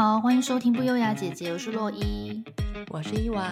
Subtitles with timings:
[0.00, 2.42] 好，欢迎收听不优雅姐姐，我是洛伊，
[2.88, 3.42] 我是伊娃。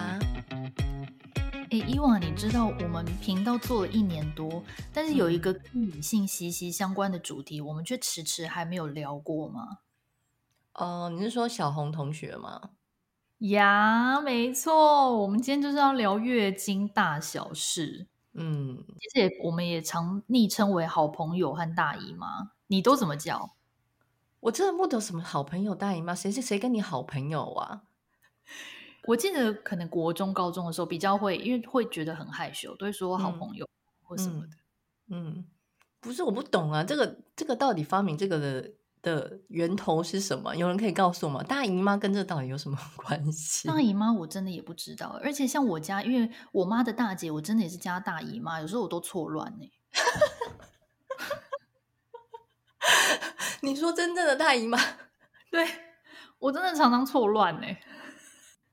[1.69, 9.77] 哎，伊娃，你知道我们频道做了一年多，但是有一个跟女性息息相关的主题，我们却迟迟还没有聊过吗？
[10.73, 12.71] 哦，你是说小红同学吗？
[13.37, 18.07] 呀，没错，我们今天就是要聊月经大小事。
[18.33, 23.51] 嗯，其实也我们也常昵称为好朋友和大姨妈，你都怎么叫？
[24.41, 27.83] 我真的不懂什么好朋友大姨妈，谁是谁跟你好朋友啊？
[29.05, 33.67] 我记得可能国中、高中的时候比较会，因为会觉得很害羞，都会说好朋友
[34.03, 34.57] 或什么的。
[35.09, 35.45] 嗯，嗯，
[35.99, 38.71] 不是我不懂啊，这个这个到底发明这个的
[39.01, 40.55] 的源头是什么？
[40.55, 41.43] 有人可以告诉我吗？
[41.43, 43.67] 大姨妈跟这到底有什么 关系？
[43.67, 49.69] 大姨妈我真的也不知道，而且像我家，因为我妈的大姐，我真的也是加大姨妈，有时候我都错乱呢。
[53.61, 54.77] 你说真正的大姨妈？
[55.51, 55.67] 对，
[56.39, 57.67] 我真的常常错乱呢。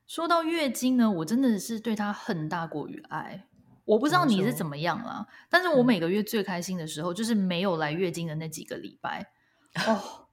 [0.05, 3.45] 说到月经呢，我真的是对她恨大过于爱。
[3.85, 9.31] 我不知道你是怎么样啦，但是我每个月最开心的时候，就是没有来月经的那几个礼拜。
[9.87, 10.27] 哦，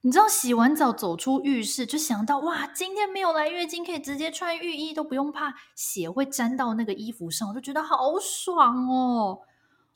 [0.00, 9.40] 你知道洗完澡走出浴室，就想到哇，今天没有来月经，可以直接穿浴衣，都不用怕血会沾到那个衣服上，我就觉得好爽哦。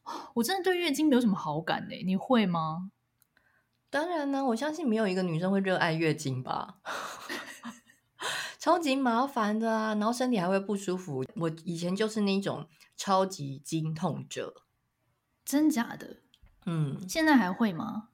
[0.37, 2.91] 我真的对月经没有什么好感呢，你会吗？
[3.91, 6.77] 当然呢，我相信没有一个女生会热爱月经吧，
[8.58, 11.25] 超级麻烦的啊，然后身体还会不舒服。
[11.36, 14.62] 我以前就是那种超级经痛者，
[15.44, 16.19] 真假的？
[16.66, 18.11] 嗯，现在还会吗？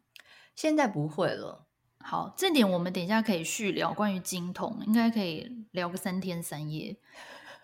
[0.54, 1.66] 现在不会了。
[1.98, 6.96] 好，这点我们等一下可以续聊关于经痛，应该可以聊个三天三夜。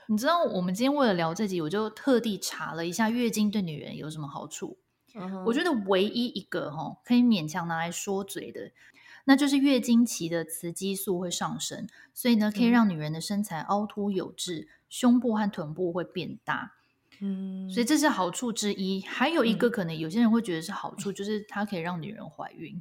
[0.06, 4.78] 你知道，我们今天为了聊这集，我就特地查了一下月经对女人有什么好处。
[5.14, 5.44] Uh-huh.
[5.44, 8.70] 我觉得唯一一个哈可以勉强拿来说嘴的，
[9.24, 16.74] 那就是月经期的雌激素会上升，所以呢可以让女人的身材凹凸有致，嗯、胸部和臀部会变大。
[17.20, 19.02] 嗯，所以这是好处之一。
[19.02, 22.80] 还有一个可能有些人会觉得是好处，嗯、就是它可以让女人怀孕。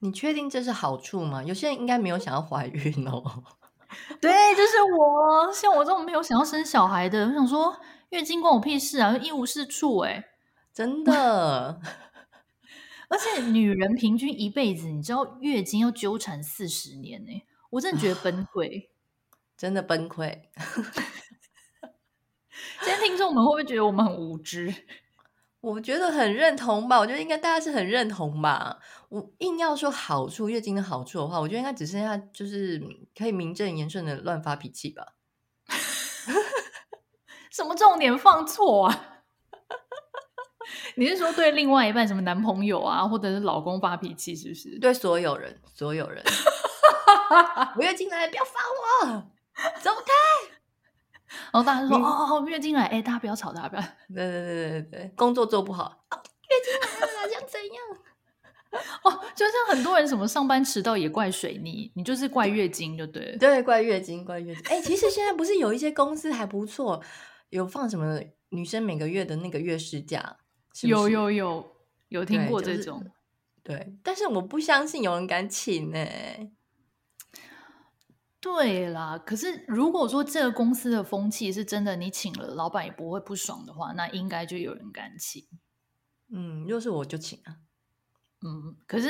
[0.00, 1.42] 你确定这是好处吗？
[1.42, 3.44] 有些人应该没有想要怀孕哦。
[4.20, 7.80] 对，就是我，像我这种没有想要生小孩的，我想说
[8.10, 10.24] 月经关我屁事啊，一无是处哎。
[10.76, 11.80] 真的，
[13.08, 17.42] 而且女人平均一辈子，你知道月经要纠缠四十年呢？
[17.70, 18.88] 我真的觉得崩溃，
[19.56, 20.42] 真的崩溃。
[22.80, 24.84] 今天听众们会不会觉得我们很无知？
[25.62, 28.78] 我觉得很认同吧，我觉得应该大家是很认同吧。
[29.08, 32.78] 我硬要说好处，月经的好处的话，我觉得应该只剩下就是
[33.16, 35.14] 可以名正言顺的乱发脾气吧。
[37.50, 39.15] 什么重点放错啊？
[40.96, 44.78] 你是说对另外一半什么男朋友啊，或者是老公发脾气，是不是？
[44.78, 46.22] 对所有人，所有人，
[47.76, 48.54] 我月经来，不要烦
[49.12, 49.30] 我，
[49.80, 50.12] 走开。
[51.52, 53.82] 然后大家说：“哦哦，月经来，哎，大家不要吵大家，不要。”
[54.14, 56.16] 对对对对对，工作做不好，哦、
[56.48, 58.82] 月经来了，想怎样？
[59.02, 63.38] 哦，就像很多人什么上班迟到也怪水逆，你就是怪月经，就对了。
[63.38, 64.62] 对，怪月经，怪月经。
[64.68, 67.02] 哎，其实现在不是有一些公司还不错，
[67.50, 70.36] 有放什么女生每个月的那个月事假。
[70.76, 71.72] 是是有有有
[72.08, 73.02] 有听过这种，
[73.62, 76.06] 对，就是、对，但是我不相信有人敢请呢。
[78.38, 85.42] 对啦，可是如果说这个公司的风气是真的，你请了老板也不会不爽的话，那应该就有人敢请。
[86.30, 87.56] 嗯，要是我就请啊。
[88.44, 89.08] 嗯，可是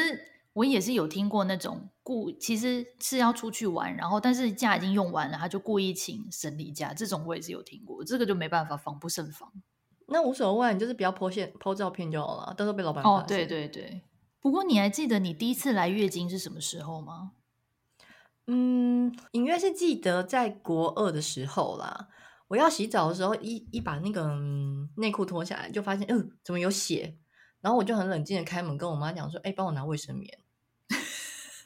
[0.55, 9.53] 我也是有听过那种故，其实是要出去玩，然后但是假已经用完了，他就故意请生理假，这种我也是有听过，这个就没办法，防不胜防。
[10.07, 14.03] 那无所谓，你就是不要 po 现 po 照片就好了，到时候被老板哦，对对对。
[14.41, 17.33] 不过你还记得你第一次来月经是什么时候吗？
[18.47, 22.09] 嗯，隐约是记得在国二的时候啦。
[22.49, 27.17] 我要洗澡的时候，一一把那个、嗯、内裤脱下来，就发现嗯，怎么有血？
[27.61, 30.39] 然后我就很冷静的开门跟我妈讲说：“哎、欸，帮我拿卫生棉。”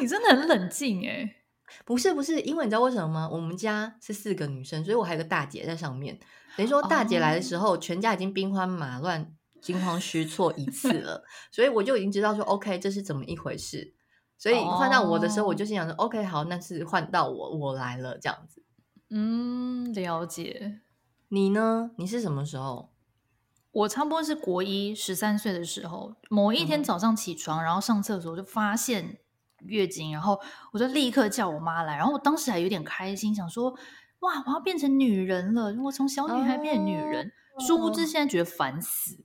[0.00, 1.36] 你真的很冷静哎。
[1.84, 3.28] 不是不是，因为你知道为什么吗？
[3.30, 6.18] 我们家是四个女生，所以我还有个大姐在上面。
[6.58, 7.80] 等于说大姐来的时候，oh.
[7.80, 9.32] 全家已经兵荒马乱、
[9.62, 11.22] 惊慌失措一次了，
[11.52, 13.94] 所以我就已经知道说，OK，这是怎么一回事。
[14.36, 18.64] 所以换到我的时候，我就心想说，OK，好，那是换到我，我来了这样子。
[19.10, 20.80] 嗯，了解。
[21.28, 21.92] 你呢？
[21.96, 22.90] 你是什么时候？
[23.70, 29.20] 我差不多是国一十三岁的时候，某一天早上起床，嗯、然后上厕所就发现。
[29.66, 30.40] 月经，然后
[30.72, 33.76] 我就立刻叫我妈来，然后我当时还有点开心，想说
[34.20, 35.74] 哇，我要变成女人了！
[35.84, 37.32] 我从小女孩变成女人，
[37.66, 39.16] 殊不知现在觉得烦死。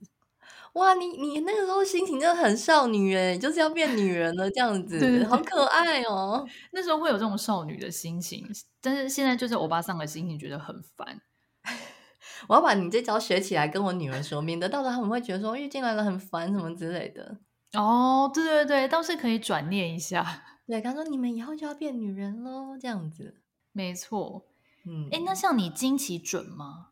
[0.74, 6.46] 哇，你你那个时候心情真的很少女哎，就是要变女人了这样子，对好可爱哦。
[6.72, 8.44] 那时候会有这种少女的心情，
[8.80, 11.20] 但是现在就是欧巴桑的心情，觉得很烦。
[12.48, 17.38] 我要把你这招学起来，跟我女儿说，免得到时候他们会觉得说月经来了很烦什么之类的。
[17.74, 20.42] 哦，对对对，倒是可以转念一下。
[20.66, 23.36] 对，他说你们以后就要变女人喽，这样子。
[23.72, 24.44] 没错。
[24.84, 26.88] 嗯，哎，那像你经期准吗？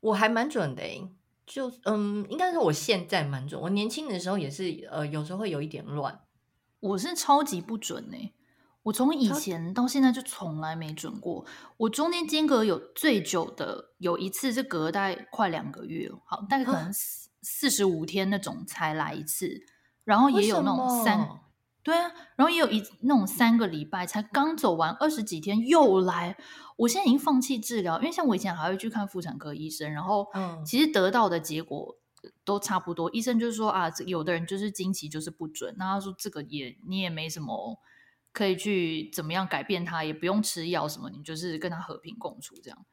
[0.00, 1.10] 我还蛮准的诶。
[1.46, 3.58] 就嗯，应该是我现在蛮准。
[3.58, 6.20] 我年轻的时候也是，呃，有时候会有一点乱。
[6.80, 8.34] 我是超级不准呢，
[8.82, 11.46] 我从以前到现在就从来没准过。
[11.78, 19.62] 我中间间隔有最久的有一次是隔大概快两个月，好，大概可能四四十五天那种才来一次，
[20.04, 21.40] 然后也有那种三。
[21.88, 26.36] 对啊，然后也有一那种三个礼拜才刚走完二十几天又来，
[26.76, 30.26] 我现在已经放弃治疗，因为像我以前还会去看妇产科医生，然后
[30.66, 31.96] 其实得到的结果
[32.44, 37.78] 都差不多，医生就是说啊，有的人就是经期就是不准，那他说这个也你也没什么
[38.32, 42.84] 可以去怎么样改变它，也不用吃药什么，你就是跟他和平共处这样。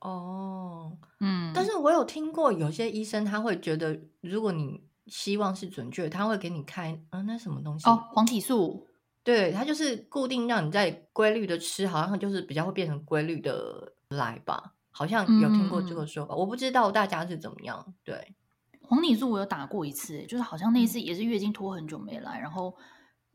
[0.00, 7.88] 哦，嗯，但是我有听过有些医生他会觉得，如果你希望是准确，他会给你开，嗯、啊，那什么东西？
[7.88, 8.86] 哦，黄体素。
[9.22, 14.74] 对，它就是固定让你在规律的吃，好像就是比较会变成规律的来吧。
[14.90, 17.94] 好像有听过这个说法，嗯、我不知道大家是怎么样。
[18.04, 18.34] 对，
[18.82, 22.76] 黄体素我有打过一次，就是好像那一次也是月经拖很久没来，然后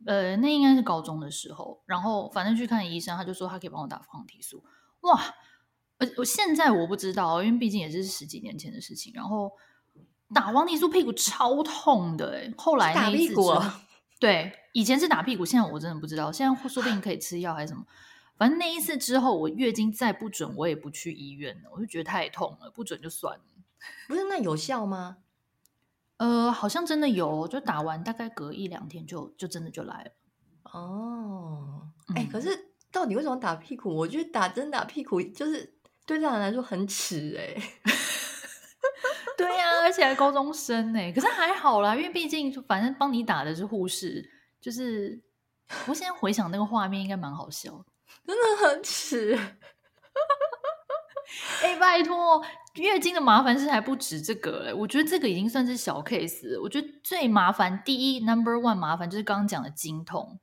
[0.06, 4.63] 呃，那应该是高中的时候，然后反正去看医生，他就说他可以帮我打黄体素。
[5.01, 5.19] 哇，
[5.98, 9.51] 呃，我现在我不知道，因为毕竟也是十几年前的事情，然后。
[10.33, 13.53] 打黄体素屁股超痛的哎，后来那一次打屁股，
[14.19, 17.85] 对，以前是打屁股，现在我真的不知道，现在说不定可以吃药还是什么。
[18.37, 23.43] 反正那一次之后，我月经再不准，我也不去医院了，我就觉得太痛了，不准就算了。
[24.07, 25.17] 不是，那有效吗？
[26.17, 30.11] 呃，好像真的有，就打完大概隔一两天就就真的就来了。
[30.71, 33.93] 哦，哎、嗯，可是到底为什么打屁股？
[33.95, 35.75] 我觉得打针打屁股就是
[36.05, 37.61] 对这样来说很耻哎。
[39.39, 45.18] 对呀、啊，而且还高中生呢，可是还好啦，因为毕竟反正帮你打的是护士，就是
[45.88, 47.86] 我现在回想那个画面，应该蛮好笑，
[48.27, 49.39] 真的很耻。
[51.62, 52.44] 哎、欸，拜托，
[52.75, 56.59] 月经的麻烦事还不止这个嘞，我觉得这个已经算是小 case。
[56.62, 60.39] 我觉得最麻烦，第一 number one 麻烦就是刚刚讲的经痛。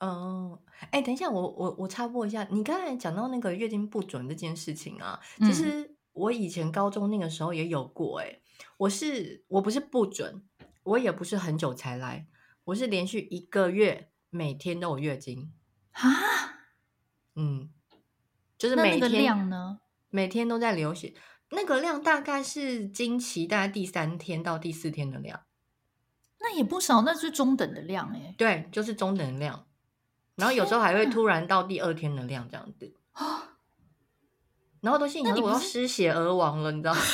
[0.00, 0.58] 嗯，
[0.90, 5.87] 哎、欸，等一下，我我我插播一下，你刚才讲到那个月经不准这件事情啊，其实、嗯。
[6.18, 8.40] 我以前高中那个时候也有过，哎，
[8.76, 10.42] 我是我不是不准，
[10.82, 12.26] 我也不是很久才来，
[12.64, 15.52] 我是连续一个月每天都有月经
[15.92, 16.02] 啊，
[17.36, 17.70] 嗯，
[18.58, 19.80] 就是每天那个量呢，
[20.10, 21.14] 每天都在流血，
[21.50, 25.44] 那个量大概是经期大概第三天到第四天的量，
[26.40, 29.66] 那也不少，那是中等的量哎，对，就是中等量，
[30.34, 33.54] 然后有时候还会突然到第二天的量这样子啊。
[34.88, 37.00] 然后都心想我要失血而亡了，你，知道吗？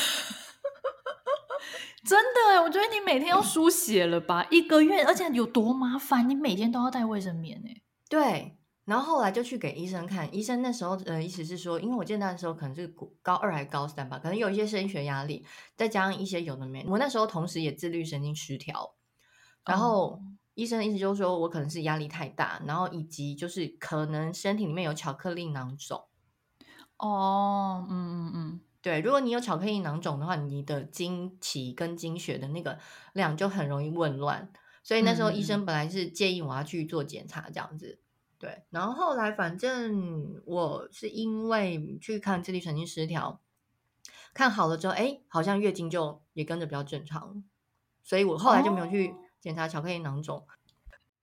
[2.07, 4.47] 真的，我觉得你每天要输血了吧？
[4.49, 6.29] 一个月，而且有多麻烦？
[6.29, 7.83] 你每天都要带卫生棉呢。
[8.09, 12.87] 对，然后后来就去给医生看，医生那时候呃意思是说，因为我见他的时候可能是
[13.21, 15.45] 高二还是高三吧，可能有一些升学压力，
[15.75, 16.87] 再加上一些有的没。
[16.87, 18.95] 我那时候同时也自律神经失调，
[19.65, 20.23] 然后
[20.55, 26.01] 医生的意思就是说我可能是压力太大，然后以及就是可能身体里面有巧克力囊肿。
[26.99, 32.79] 哦，嗯嗯嗯，对，如果你有巧克力囊肿的话，你的经期跟经血的那个
[33.13, 34.51] 量就很容易紊乱，
[34.83, 37.99] 所以那时候医生本来是建议我要去做检查这样子，
[38.39, 43.41] 对，然后后来反正我是因为去看自律神经失调，
[44.33, 47.43] 看好了之后，哎，好像月经就也跟着比较正常，
[48.03, 50.39] 所以我后来就没有去检查巧克力囊肿。
[50.39, 50.47] 哦，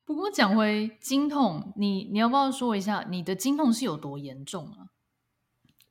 [0.04, 4.91] 不过讲回经痛，你你要不要说一下你的经痛是有多严重啊？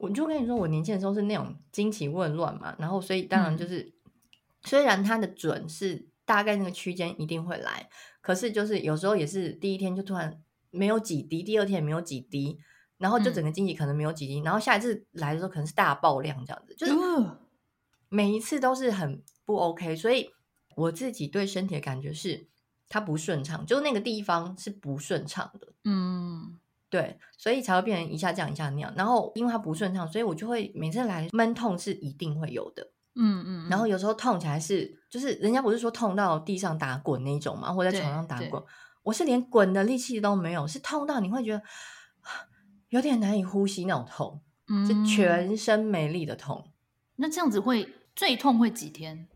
[0.01, 3.93] 我就跟你说，我年轻的时候是那种经期紊乱嘛，然后所以当然就是，嗯、
[4.63, 7.87] 虽然它的准是大概那个区间一定会来，
[8.23, 12.59] 可是就是有时候也是第一天就突然没有几滴，第二天也没有几滴，
[12.97, 16.95] 然后就整个经期可能没有几滴，嗯、然后下一次来的时候可能是大爆量这样子，就是
[18.09, 20.31] 每一次都是很不 OK，所以
[20.77, 22.47] 我自己对身体的感觉是
[22.89, 26.59] 它不顺畅，就是那个地方是不顺畅的，嗯。
[26.91, 32.83] 对，所以才会变成一下这样一下那样，然后因为它不顺畅，所以我就会每次来闷痛是一定会有的，
[33.15, 38.61] 嗯嗯，然后有时候痛起来是，就是人家不是说痛到地上打滚那种嘛，或者在床上打滚，
[39.05, 41.63] 我是连滚的力气都没有，是痛到你会觉得
[42.89, 46.73] 有点难以呼吸那种痛，嗯，是全身没力的痛。
[47.17, 49.29] 那这样子会最痛会几天？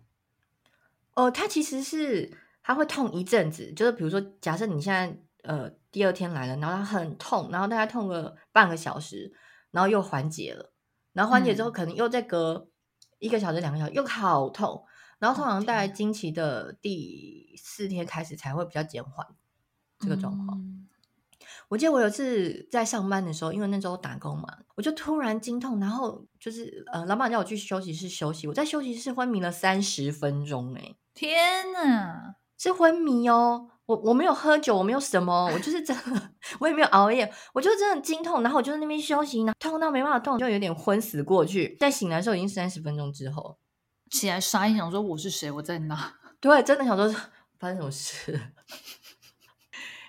[1.14, 9.32] 哦，它其实是它会痛一阵子，就是比如说，假设你现在呃第二天来了，然后他很痛，然后大概痛个半个小时，
[9.70, 10.72] 然后又缓解了，
[11.12, 12.68] 然后缓解之后可能又再隔
[13.18, 14.84] 一个小时、两个小时又好痛，
[15.18, 19.26] 然后通常大概经期的第四天开始才会比较减缓
[19.98, 20.58] 这个状况。
[20.58, 20.88] 嗯。
[21.68, 43.58] 我记得我有次在上班的时候，因为那时候打工嘛，我就突然经痛，然后就是呃，老板叫我去休息室休息，我在休息室昏迷了三十分钟，哎，天哪，是昏迷哦，我我没有喝酒，我没有什么，我就是真的， 我也没有熬夜，我就真的经痛，然后我就在那边休息，痛到没办法动，就有点昏死过去，在醒来的时候已经三十分钟之后，
[44.10, 46.14] 起来傻眼，想说我是谁，我在哪？
[46.40, 47.08] 对，真的想说
[47.58, 48.40] 发生什么事。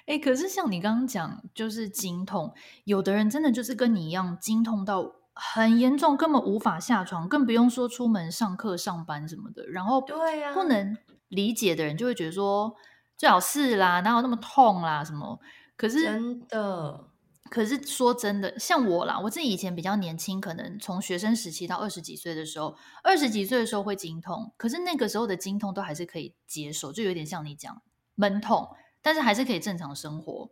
[0.08, 2.54] 哎、欸，可是像你刚刚讲，就是经痛，
[2.84, 9.68] 有的人真的就是跟你一样，经痛到很严重，根本无法下床，更不用说出门上课、上班什么的。
[9.68, 10.96] 然后，对呀，不能
[11.28, 12.76] 理解的人就会觉得说，
[13.18, 15.40] 最好是啦，哪有那么痛啦，什么？
[15.78, 17.08] 可是真的，
[17.50, 27.82] 可是说真的，像我啦，我自己以前比较年轻，可能从学生时期到二十几岁的时候，二十几岁的时候会经痛，可是那个时候的经痛都还是可以接受，就有点像你讲
[28.16, 28.70] 闷痛。
[29.02, 30.50] 但是还是可以正常生活，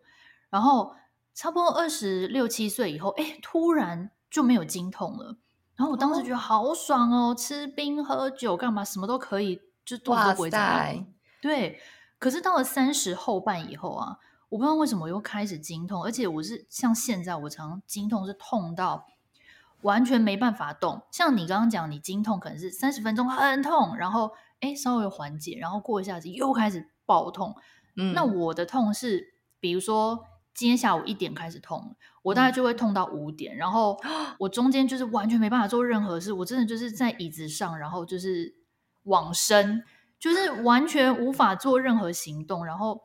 [0.52, 0.96] 然后
[1.34, 5.38] 差不多二十六七岁以后，哎，突然就没有经痛了。
[5.76, 10.60] 然后我当时觉得好爽哦，吃冰喝酒干嘛，什么都可以，就肚子都不会痛。
[11.42, 11.80] 对，
[12.24, 19.08] 可是到了三十后半以后啊，我不知道为什么又开始经痛，而且我是像现在我常经痛是痛到
[19.82, 21.02] 完全没办法动。
[21.12, 27.54] 像你刚刚讲，你经痛可能是三十分钟很痛，然后哎稍微缓解，然后过一下子又开始爆痛。
[27.98, 34.00] 嗯，那我的痛是，比如说今天下午一点开始痛，我大概就会痛到五点，嗯，然后
[34.40, 38.56] 我中间就是完全没办法做任何事，我真的就是在椅子上，然后就是
[39.04, 39.84] 往生，
[40.24, 42.66] 就是完全无法做任何行动。
[42.66, 43.02] 然后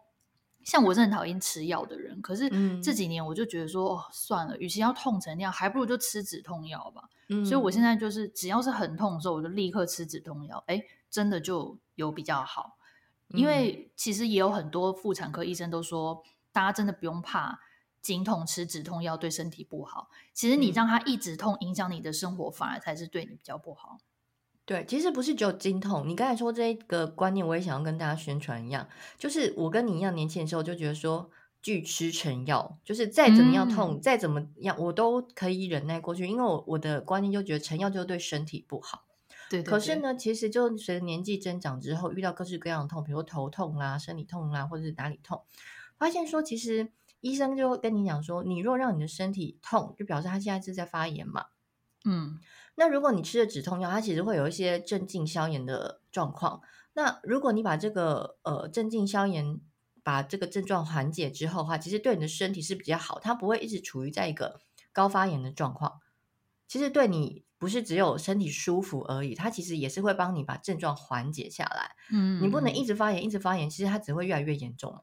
[0.63, 2.49] 像我是很讨厌吃药的人，可是
[2.81, 7.09] 这几年我就觉得说，哦，算了，与其要痛成那样，还不如就吃止痛药吧。
[7.29, 12.79] 嗯，所以我现在就是只要是很痛的时候，我就立刻吃止痛药，哎，真的就有比较好。
[13.31, 16.23] 因为其实也有很多妇产科医生都说，
[16.53, 17.59] 大家真的不用怕
[18.01, 20.09] 经痛，吃止痛药对身体不好。
[20.33, 23.99] 其实你让它一直痛，影响你的生活，反而才是对你比较不好。
[24.69, 26.07] 对，其实不是只有经痛。
[26.07, 31.31] 你刚才说这个观念，我也想要跟大家宣传一样，就是我跟你一样年轻的时候就觉得说，
[31.63, 39.07] 拒吃成药，就是再怎么样痛，嗯、再怎么样，我都可以忍耐过去，因为我我的观念就觉得成药就对身体不好。
[39.49, 45.43] 对，对，对，可是呢，其实就随着年纪增长之后，遇到各式各样的痛，比如说头痛啦、啊、生理痛啦、啊，或者是哪里痛，
[45.97, 51.47] 发现说，其实医生就会跟你讲说，你若让你的身体痛，就表示他现在是在发炎嘛。
[52.05, 52.39] 嗯，
[52.79, 56.63] 那如果你吃的止痛药，它其实会有一些镇静消炎的状况。
[56.95, 59.61] 那如果你把这个呃镇静消炎，
[60.03, 64.61] 把这个症状缓解之后的话，其实对你的身体是比较好，它不会一直处于在一个
[64.93, 66.01] 高发炎的状况。
[66.67, 67.45] 其实对你。
[67.61, 71.97] 不是只有身体舒服而已，它其实也是会帮你把症状缓解下来。
[72.13, 75.03] 嗯，你不能一直发炎，一直发炎，其实它只会越来越严重。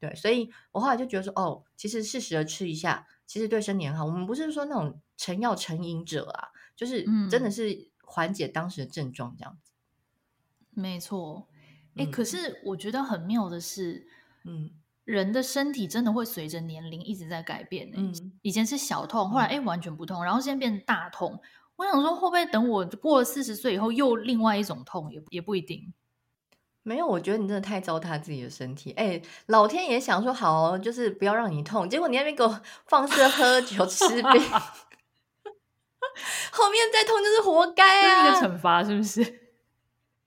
[0.00, 4.04] 对，所以我后来就觉得说，哦，其实适时的吃一下，其实对身体很好。
[4.06, 9.72] 我们不是说那种成药成瘾者啊，就是真的是缓解当时的症状这样子。
[10.76, 11.48] 嗯、没错，
[11.96, 14.06] 哎、欸，可是我觉得很妙的是，
[14.44, 14.70] 嗯。
[15.04, 17.90] 人的身体真的会随着年龄一直在改变。
[17.94, 21.42] 嗯，以前是小痛，后来哎完全不痛，然后现在变大痛。
[21.76, 25.12] 我想说，会不会等我过了四十岁以后，又另外一种痛？
[25.12, 25.92] 也也不一定。
[26.82, 28.92] 没有，我觉得你真的太糟蹋自己的身体。
[28.92, 34.42] 哎，老天爷想说好，就是不要让你痛，结果你那边给我放肆喝酒吃冰，
[36.52, 38.30] 后面再痛就是活该啊！
[38.30, 39.22] 这是一个惩罚，是不是？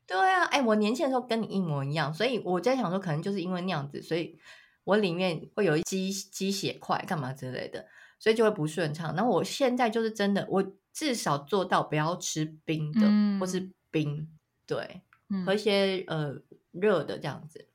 [0.05, 4.39] 对啊，哎，我年轻的时候跟你一模一样，所以我在想说，可能就是因为那样子，所以。
[4.87, 7.85] 我里面会有一积积血块，干嘛之类的，
[8.17, 9.13] 所以就会不顺畅。
[9.17, 10.63] 然后我现在就是真的，我
[10.93, 14.29] 至少做到不要吃冰的，嗯、或是冰，
[14.65, 16.33] 对，嗯、喝一些呃
[16.71, 17.67] 热的这样子。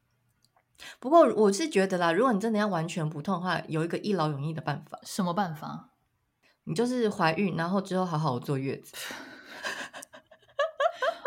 [0.98, 4.98] 不过我是觉得啦，如果你真的要完全不痛的话，有一个一劳永逸的办法。
[5.02, 5.91] 什么办法？
[6.64, 8.94] 你就是怀孕，然后之后好好坐月子。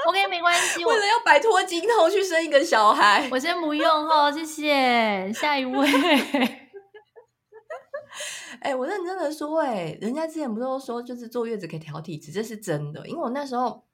[0.07, 0.83] OK，没关系。
[0.85, 5.33] 为了要摆脱经痛去生一个小孩，我先不用哦，谢谢。
[5.33, 5.87] 下一位。
[8.61, 13.07] 哎、欸，我认真的说，哎，人家之前不是都说，就是坐月子可以调体质，这是真的。
[13.07, 13.85] 因为我那时候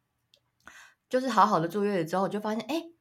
[1.10, 2.94] 就是好好的坐月子之后，就发现，哎、欸，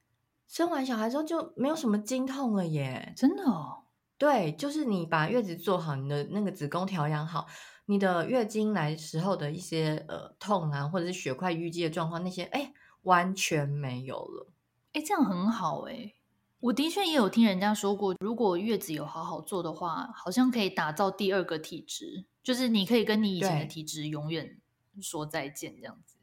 [0.49, 3.83] 生完小孩之后就没有什么经痛了耶，真的哦。
[4.17, 7.47] 对，就是你把月子做好，你的那个子宫调养好，
[7.91, 12.61] 你的月经来时候的一些呃痛啊，或者是血块淤积的状况，那些哎。
[12.61, 14.53] 欸完全没有了，
[14.93, 16.13] 哎，这样很好哎。
[16.61, 24.59] 我的确也有听人家说过，如果月子有好好做的话，好像可以打造第二个体质，就是你可以跟你以前的体质永远
[25.01, 26.19] 说再见这样子。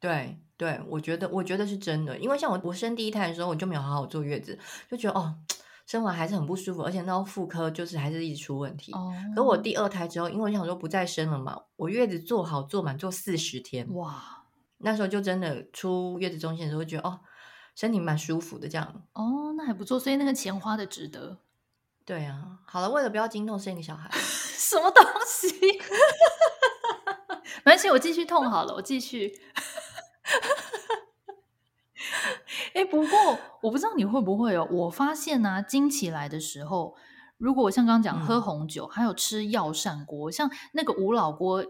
[0.00, 4.58] 对对，我觉得我觉得是真的，因为像我我生第一胎的时候，我就没有好好坐月子，
[4.90, 5.38] 就觉得哦，
[5.88, 8.92] 生完还是很不舒服，而且那妇科就是还是一直出问题。
[8.92, 9.12] 哦。
[9.34, 14.44] 可我第二胎之后，因为我想说不再生了嘛，我月子做好做满做四十天，哇，
[14.76, 17.18] 那时候就真的出月子中心的时候，觉得哦。
[17.74, 21.38] 身体蛮舒服的，这样哦，那还不错，所以那个钱花的值得。
[22.04, 25.46] 对啊，好了，为了不要惊痛生一个小孩， 什么东西？
[27.64, 29.32] 没关系，我继续痛好了，我继续。
[32.74, 34.66] 哎、欸，不过我不知道你会不会哦。
[34.70, 36.94] 我发现呢、啊，经期来的时候，
[37.36, 41.64] 如果像刚刚讲喝红酒，嗯、还有吃药膳锅，像那个吴老锅，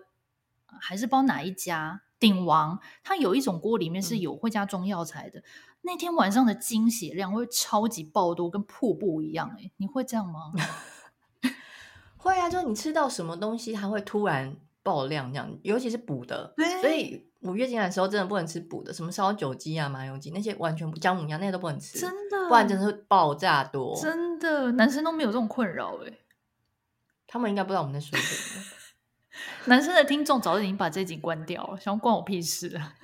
[0.80, 5.40] 还是不知道哪一家鼎王，它有一种锅里面是有会加中药材的。
[5.40, 5.42] 嗯
[5.82, 10.52] 那天晚上的经血量会超级爆多，跟瀑布一样哎，你会这样吗？
[12.18, 16.52] 会啊，就是你吃到什么东西，它会突然爆量这样，尤其是补的。
[16.82, 23.96] 所以我月经来的时候真的不能吃补的，什么烧酒鸡啊、麻油鸡那些完全不，姜母鸭那些都不能吃，真的，不然真的会爆炸多。
[24.00, 26.12] 真的，男生都没有这种困扰哎，
[27.26, 28.64] 他们应该不知道我们在说什么。
[29.66, 32.94] 男生的听众早就已经把这集关掉了，想关我屁事啊！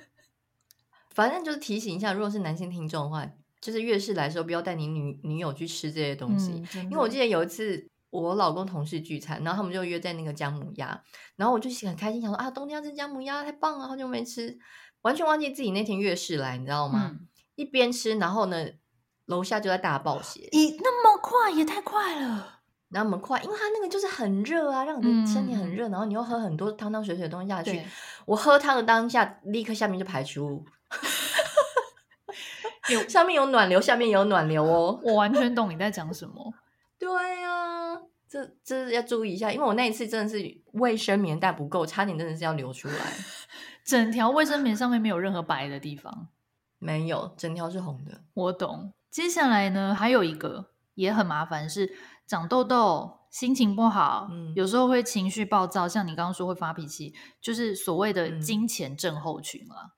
[1.15, 3.25] 反正就是提醒一下，如果是男性听众的话，
[3.61, 7.87] 就是月事来的时候不要带你女女友去吃这些东西，嗯，因为我记得有一次
[8.21, 11.01] 我老公同事聚餐，然后他们就约在那个姜母鸭，
[11.35, 14.57] 然后我就很开心想说啊，冬天要吃姜母鸭太棒了，好久没吃，
[15.01, 17.11] 完全忘记自己那天月事来，你知道吗？
[17.13, 18.67] 嗯，一边吃，然后呢，
[19.25, 22.53] 楼下就在大暴血，咦，那么快也太快了。
[22.89, 27.81] 那么快，因为它那个就是很热啊，让你的身体很热，嗯，然后你又喝很多汤汤水水的东西下去。
[28.25, 30.63] 我喝汤的当下，立刻下面就排出，
[32.89, 34.99] 有 上面有暖流，下面有暖流哦。
[35.03, 36.53] 我完全懂你在讲什么。
[36.97, 37.43] 对
[38.35, 43.13] 这这要注意一下，因为我那一次真的是卫生棉带不够，差点真的是要流出来，
[43.85, 46.27] 整条卫生棉上面没有任何白的地方，
[46.79, 48.23] 没有，整条是红的。
[48.33, 48.93] 我懂。
[49.09, 51.95] 接下来呢，还有一个也很麻烦是。
[52.27, 59.75] 长痘痘，心情不好，嗯，有时候会情绪暴躁，像你刚刚说会发脾气，就是所谓的金钱症候群了。
[59.75, 59.91] 嗯、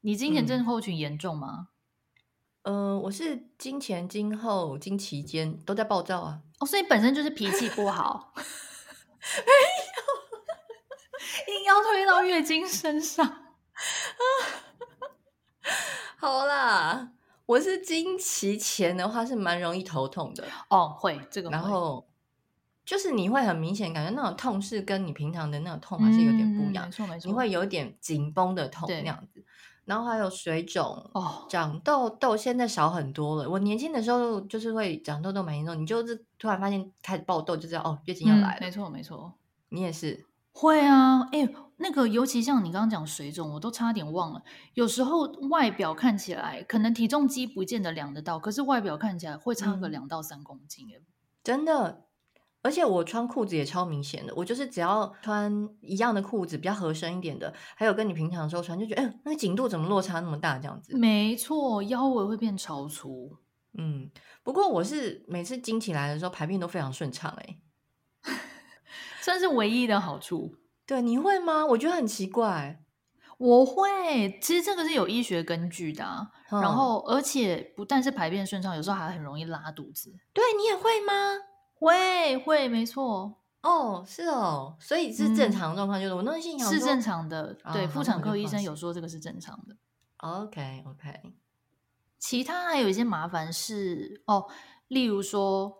[0.00, 1.68] 你金钱症候群严重吗？
[2.62, 6.40] 嗯、呃，我是金钱、今后、经期间都在暴躁啊。
[6.60, 8.42] 哦，所以本身就是脾气不好， 没
[11.48, 13.26] 有， 硬要推到月经身上。
[16.16, 17.10] 好啦。
[17.46, 20.46] 我是经期前的话是蛮容易头痛的。
[20.68, 22.08] 哦，会这个会，然后
[22.84, 29.44] 就是你会很明显感觉那种痛是跟你平常的那种痛还是有点不一样，没错没错，你会有点紧绷的痛那样子，
[29.90, 33.50] 然后还有水肿哦，长痘痘现在少很多了。
[33.50, 39.32] 我年轻的时候就是会长痘痘蛮严重，你就是突然发现开始爆痘就知道哦，月经要来了，没错没错，
[39.70, 40.24] 你也是。
[40.52, 41.48] 会啊，哎，
[41.78, 44.40] 那个尤其像你刚刚讲水肿，我都差点忘了。
[44.74, 50.86] 有时候外表看起来可能体重机不见得量得到，可是外表看起来会差个两到三公斤，
[51.42, 52.04] 真的。
[52.62, 60.58] 而且我穿裤子也超明显的，我就是只要穿一样的裤子，比较合身一点的，还有跟你平常的时候穿，就觉得哎，那个紧度怎么落差那么大？
[60.58, 60.96] 这样子。
[60.96, 63.36] 没错，腰围会变超粗。
[63.78, 64.10] 嗯，
[64.42, 67.58] 不过我是每次经起来的时候排便都非常顺畅，哎。
[69.22, 70.56] 算是唯一的好处。
[70.86, 71.64] 对，你会吗？
[71.64, 72.82] 我觉得很奇怪。
[73.38, 76.28] 我会，其实这个是有医学根据的啊。
[76.50, 76.60] 嗯。
[76.60, 80.12] 然后，而且不但是排便顺畅，有时候还很容易拉肚子。
[80.32, 81.12] 对，你也会吗？
[81.80, 83.40] 会会，没错。
[83.62, 87.56] 哦，是哦，所以是正常的状况，嗯，就是我那个心想是正常的。
[87.72, 89.76] 对，妇产科医生有说这个是正常的。
[90.18, 91.34] OK OK。
[92.18, 94.46] 其他还有一些麻烦是哦，
[94.86, 95.78] 例如说。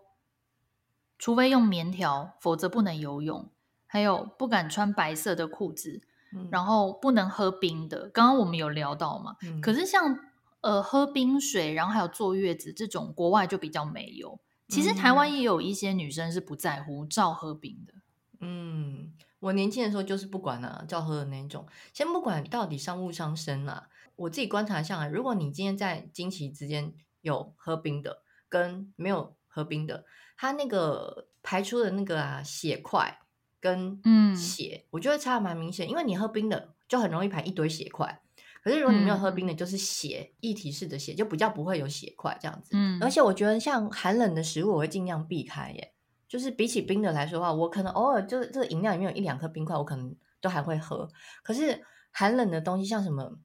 [1.22, 3.50] 除非用棉条，否则不能游泳。
[3.86, 6.00] 还有不敢穿白色的裤子，
[6.34, 8.08] 嗯，然后不能喝冰的。
[8.08, 9.36] 刚刚我们有聊到嘛？
[9.42, 10.18] 嗯，可是像
[10.62, 14.40] 呃喝冰水，然后还有坐月子这种，国外就比较没有。
[14.70, 17.94] 其实台湾也有一些女生是不在乎，照喝冰的。
[18.40, 21.66] 嗯，我年轻的时候就是不管啊，照喝的那种。
[21.92, 30.06] 先不管到底伤不伤身啊，我自己观察下来，如果你今天在经期之间有喝冰的，跟没有喝冰的。
[30.38, 33.18] 它那个排出的那个啊血块
[33.61, 35.87] 跟嗯血，我觉得差的蛮明显。
[35.90, 38.22] 因为你喝冰的就很容易排一堆血块，
[38.62, 42.70] 可是如果你没有喝冰的，就是血液体式的血，就比较不会有血块这样子。
[42.73, 45.94] 嗯，而且我觉得像寒冷的食物，我会尽量避开耶。
[46.29, 51.09] 就是比起冰的来说的话，我可能偶尔就是这个饮料里面有一两颗冰块，我可能都还会喝。
[51.42, 53.37] 可是寒冷的东西，像什么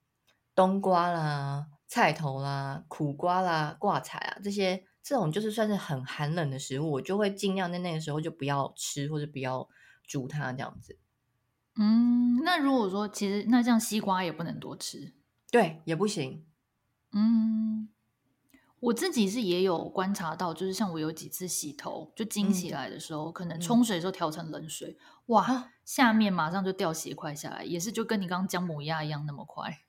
[0.53, 9.67] 冬瓜啦、菜头啦、苦瓜啦、挂菜啊这些，这种就是算是很寒冷的食物，我就会尽量在那个时候就不要吃或者不要
[10.05, 10.99] 煮它这样子。
[11.77, 15.13] 嗯，那如果说其实那这样西瓜也不能多吃，
[15.51, 16.45] 对，也不行。
[17.11, 17.89] 嗯，
[18.79, 29.79] 我自己是也有观察到，就是像我有几次洗头就惊起来的时候，嗯、可能冲水的时候调成冷水，嗯、哇，下面马上就掉血块下来，也是就跟你刚刚姜母鸭一样那么快。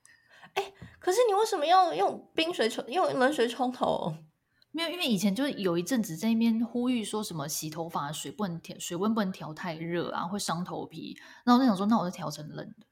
[0.53, 4.13] 哎，可是你为什么要用冰水冲，用冷水冲头？
[4.77, 11.17] 没有，因为以前就是有一阵子在那边呼吁说什么洗头发水不能调，水温不能调太热啊，会伤头皮。
[11.43, 12.85] 然后我就想说，那我就调成冷的，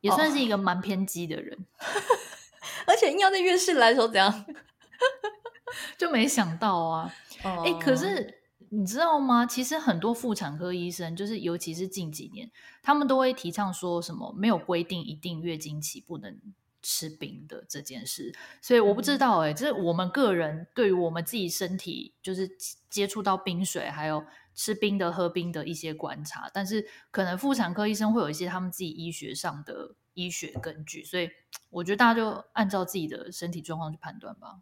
[0.00, 1.54] 也算是一个蛮偏激的人。
[1.58, 1.84] 哦、
[2.88, 4.46] 而且硬要在月事来的时候怎样，
[5.98, 7.14] 就没想到啊。
[7.42, 9.44] 哎、哦，可是你知道吗？
[9.44, 12.50] 其实很多妇产科医生，就是尤其是近几年，
[12.82, 16.40] 他们都会提倡说什么没有规定一定月经期不能。
[16.88, 22.48] 吃冰的这件事，所以我不知道哎、欸，这是我们个人对于我们自己身体，就是
[22.88, 26.48] 接触到冰水，还有吃冰的、喝冰的一些观察。
[26.54, 31.28] 但是可能妇产科医生会有一些他们自己医学上的医学根据，所以
[31.70, 34.60] 我觉得大家就按照自己的身体状况去判断吧。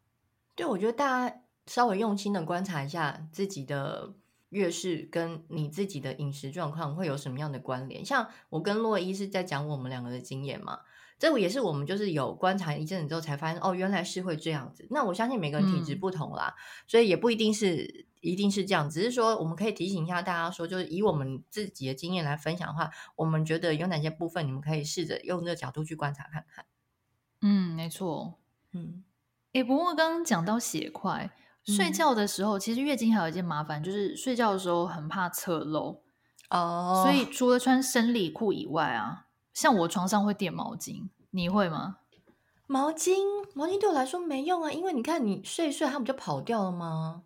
[0.54, 4.14] 对，我觉得大家稍微用心的观察一下自己的
[4.48, 8.02] 月事跟你自己的饮食状况会有什么样的关联。
[8.02, 10.80] 像我跟洛伊是在讲我们两个的经验嘛。
[11.18, 14.86] 这也是我们就是有观察一阵子之后才发现哦，原来是会这样子。
[14.90, 18.90] 那我相信每个人体质不同啦，嗯、所以也不一定是一定是这样。
[18.90, 26.66] 只是说我们可以提醒一下大家说，就是以我们自己的经验来分享的话，我们觉得有哪些部分你们可以试着用这个角度去观察看看。
[27.40, 28.34] 嗯，没错。
[28.72, 29.04] 嗯，
[29.52, 31.30] 哎，不过刚刚讲到血块，
[31.64, 36.02] 睡觉的时候、嗯、其实月经还有一件麻烦，就是睡觉的时候很怕侧漏
[36.50, 37.04] 哦。
[37.04, 39.22] 所以除了穿生理裤以外啊。
[39.54, 41.98] 像我床上会垫毛巾，你会吗？
[42.66, 43.14] 毛巾，
[43.54, 47.22] 毛巾对我来说没用啊，因为你看你睡一睡，它不就跑掉了吗？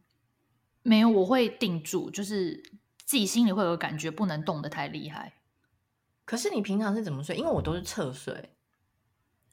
[0.83, 2.63] 没有，我会定住，就是
[3.05, 5.35] 自己心里会有感觉，不能动得太厉害。
[6.25, 7.37] 可是你平常是怎么睡？
[7.37, 8.51] 因为我都是侧睡，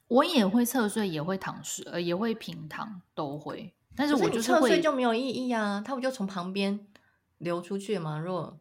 [0.07, 3.73] 我也会侧睡，也会躺睡，呃，也会平躺，都会。
[3.95, 6.85] 但是我就是侧睡就没有意义啊，它不就从旁边
[7.37, 8.19] 流出去吗？
[8.19, 8.59] 若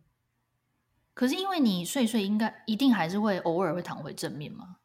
[1.14, 4.76] 可是因为你睡睡应该一定还是会偶尔会躺回正面嘛？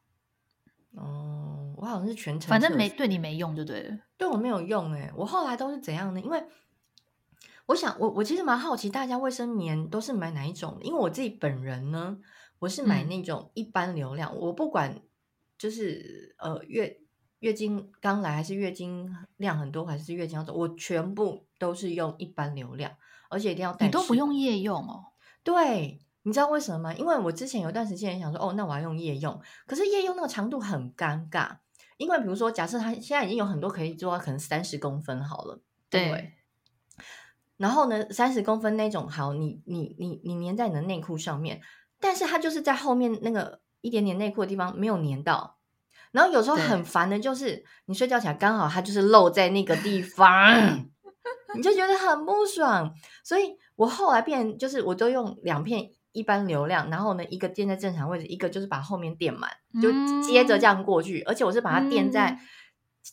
[0.95, 3.97] 哦，我好像是全程，反正没对你没用就对了。
[4.17, 6.21] 对我没有用哎，我后来都是怎样呢？
[6.21, 6.43] 因为
[7.67, 10.85] 我想我我其实蛮好奇大家卫生棉都是买哪一种的？
[10.85, 12.17] 因为我自己本人呢，
[12.59, 15.01] 我是买那种一般流量，嗯、我不管
[15.57, 16.99] 就是呃月
[17.39, 22.91] 月经刚来还是月经量很多还是月经要走，我全部都是用一般流量，
[23.29, 23.85] 而且一定要带。
[23.85, 25.05] 你都不用夜用哦？
[25.43, 25.99] 对。
[26.23, 26.93] 你知道为什么吗？
[26.93, 31.57] 因为我之前有段时间也想说，哦，那我要用夜用，可是夜用那个长度很尴尬，
[31.97, 36.33] 因为比如说，假设它现在已经有很多可以做到可能三十公分好了，对，对。
[37.55, 41.61] 然后呢，三十公分那种好，你你你你粘在你的内裤上面，
[41.99, 45.57] 但是它就是在后面那个一点点内裤的地方没有粘到，
[46.11, 50.85] 然后有时候很烦的就是你睡觉起来刚好它就是露在那个地方，
[51.55, 55.91] 你就觉得很不爽，所以我后来变就是我都用两片。
[56.11, 59.49] 一般流量，然后呢，一个垫在正常位置，一个就是把后面垫满，
[59.81, 59.91] 就
[60.21, 61.19] 接着这样过去。
[61.19, 62.39] 嗯、而且我是把它垫在、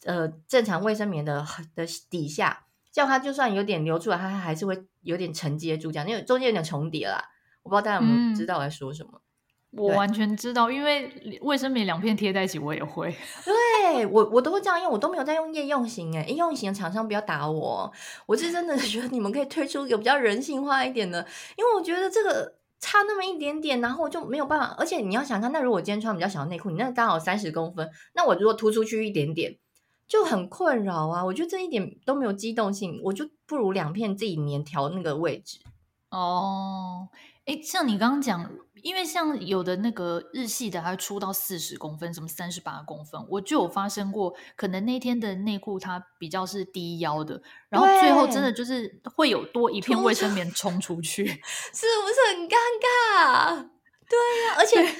[0.06, 7.22] 嗯、呃正常卫生棉的的底下，这样它就算有点流出来，它还是会有点承接住，这样因为中间有点重叠啦。
[7.62, 9.20] 我不知道大家有没有知道我在说什么？
[9.72, 13.14] 嗯、我完全知道，因为卫生棉两片贴在一起，我也会。
[13.44, 17.92] 对我，我都会这样用，我都没有在用夜用型诶，夜用型的厂商不要打我，
[18.24, 22.54] 我是真的觉得你们可以推出一个比较人性化一点的，因为我觉得这个。
[22.78, 24.74] 差那么一点点，然后我就没有办法。
[24.78, 29.56] 而且你要想看，那如果今天穿比较小的内裤，你那刚好三十公分，那我如果突出去一点点，
[30.06, 31.24] 就很困扰啊。
[31.24, 35.58] 我觉得这一点都没有机动性，我就不如两片自己粘调那个位置。
[36.10, 37.08] 哦，
[37.46, 38.50] 哎，像你刚刚讲。
[38.82, 44.32] 因为像有的那个日系的，它出到四十公分，什么三十八公分，我就有发生过。
[44.54, 52.54] 可能那天的内裤它比较是低腰的，然后最后真的就是会有多一片卫生棉冲出去， 是不是很尴
[52.84, 53.56] 尬？
[54.08, 54.94] 对呀、啊，而且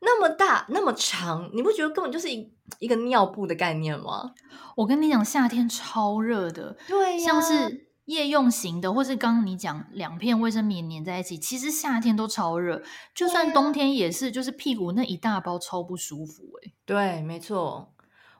[0.00, 4.32] 那么大那么长，你不觉得根本就是一一个尿布的概念吗？
[4.76, 7.88] 我跟你讲，夏天超热的，对、啊，像是。
[8.06, 12.82] 夜用型的，或是刚刚你讲两片卫生棉粘在一起，其实夏天都超热，
[13.14, 16.74] 就算冬天也是，就是屁股那一大包超不舒服哎、欸。
[16.84, 17.94] 对，没错，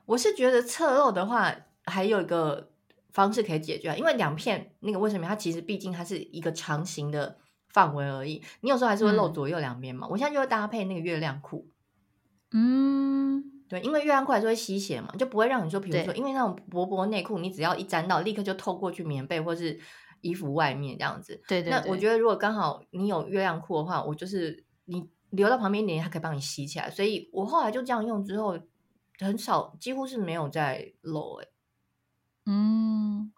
[0.05, 2.69] 我是觉得侧漏的话，还有一个
[3.11, 7.37] 方式可以解决，因为两片那个卫生棉，它其实毕竟它是一个长形的
[7.69, 10.05] 范围而已，你有时候还是会漏左右两边嘛。
[10.07, 11.67] 嗯、我现在就会搭配那个月亮裤，
[12.51, 13.54] 嗯。
[13.67, 19.79] 对，因为月亮裤还是会吸血嘛，就不会让你说，比如说，因为那种薄薄内裤，你只要一沾到，立刻就透过去棉被或是
[20.21, 21.41] 衣服外面这样子。
[21.47, 21.71] 对对对。
[21.71, 26.89] 那我觉得如果刚好你有月亮裤的话，我就是你留到旁边一点，它可以帮你吸起来。
[26.89, 28.59] 所以我后来就这样用之后，
[29.19, 31.47] 很少，几乎是没有再漏哎。
[32.45, 33.31] 嗯，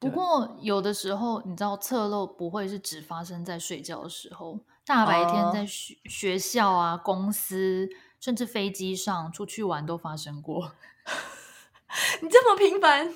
[0.00, 7.88] 不对过有的时候你知道侧漏不会是只发生在睡觉的时候，大白天在学、哦、学校啊、公司
[8.20, 10.72] 甚至飞机上出去玩都发生过。
[12.20, 13.12] 你这么频繁，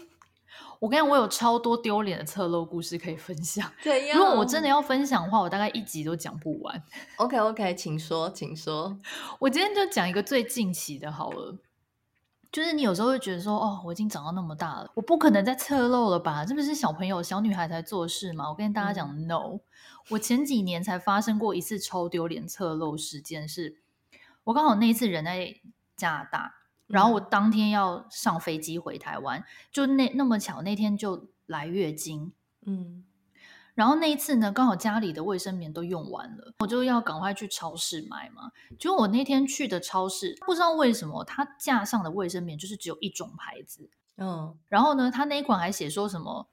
[0.80, 3.70] 我跟你讲，我有超多丢脸的侧漏故事可以分享。
[3.82, 4.18] 怎样？
[4.18, 6.82] 如果我真的要分享的话，我大概一集都讲不完。
[7.16, 8.98] OK OK，请说，请说。
[9.40, 11.58] 我今天就讲一个最近期的好了。
[12.50, 16.44] 就是你有时候会觉得说，哦，我已经长到那么大了，我不可能再侧漏了吧？
[16.44, 18.48] 这不是小朋友、小女孩才做事吗？
[18.50, 19.58] 我跟大家讲、嗯、，no，
[20.10, 23.81] 我前几年才发生过一次超丢脸侧漏事件是，是
[24.44, 25.60] 我刚好那一次人在
[25.96, 26.54] 加拿大，
[26.86, 32.32] 然后我当天要上飞机回台湾，嗯、就那那么巧，那天就来月经，
[32.66, 33.04] 嗯。
[33.74, 38.52] 然后那一次呢，刚好家里的卫生棉都用完了，我就要赶快去超市买嘛。
[38.78, 43.88] 结果我那天去的超市，不知道为什么，它架上的卫生棉就是只有一种牌子。
[44.18, 46.50] 嗯，然后呢，它那一款还写说什么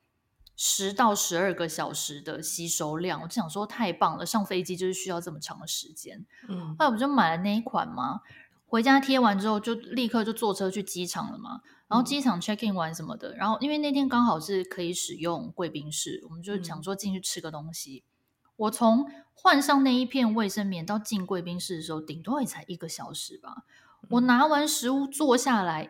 [0.62, 6.26] 十到十二个小时的吸收量，我就想说太棒了，上飞机就是需要这么长的时间。
[6.50, 8.20] 嗯，后来我就买了那一款嘛，
[8.68, 11.62] 回家贴完之后就立刻就坐车去机场了嘛。
[11.88, 18.04] 然后机场 check in 完什么的，然后因为那天刚好是可以使用贵宾室，我们就想说进去吃个东西。
[18.06, 23.64] 嗯、我从换上那一片卫生棉到进贵宾室的时候，顶多也才一个小时吧。
[24.02, 25.90] 嗯、我拿完食物坐下来，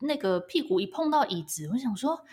[0.00, 2.24] 那个屁股一碰到椅子，我想说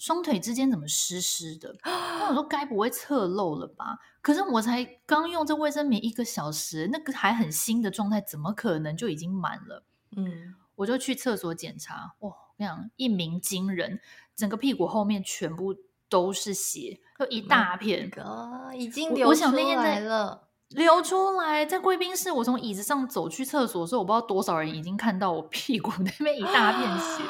[0.00, 1.76] 双腿之间怎么湿湿的？
[1.84, 3.98] 那我说该不会侧漏了吧？
[4.22, 9.84] 可是我才刚用这卫生棉一个小时，那个还很新的状态，怎么可能就已经满了？
[10.16, 12.32] 嗯，我就去厕所检查，哇！
[12.56, 14.00] 那样一鸣惊人，
[14.34, 15.76] 整个屁股后面全部
[16.08, 18.08] 都是血，就一大片。
[18.08, 27.22] 哥，已经流出来了，流出来，在贵宾室，我从椅子上走去厕所的时候，我不知道多少人已经看到我屁股 那边一大片血。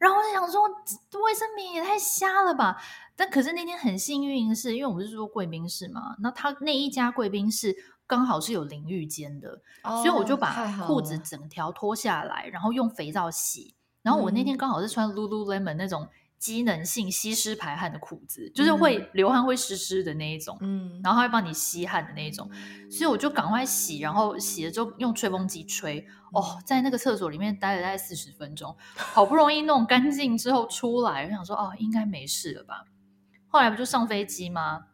[0.00, 0.62] 然后我就想说，
[1.22, 2.76] 卫生棉也太瞎了吧！
[3.14, 7.76] 但可是那天很幸运的是，因为我们是住贵宾室嘛，那他那一家贵宾室。
[8.10, 13.72] 刚好是有淋浴间的，哦、所以我就把裤子整条脱下来，然后用肥皂洗。
[14.02, 16.08] 然后我那天刚好是穿 Lululemon 那种
[16.40, 22.50] 机能性吸湿排汗的裤子，嗯、就是会流汗会湿湿的那一种，嗯，然后它会帮你吸汗的那一种。
[22.90, 26.04] 所以我就赶快洗，然后洗了之后用吹风机吹。
[26.32, 32.86] 哦，在那个厕所里面待了大概四十分钟，好不容易弄干净之后出来，我想说哦，应该没事了吧。
[33.46, 34.86] 后来不就上飞机吗？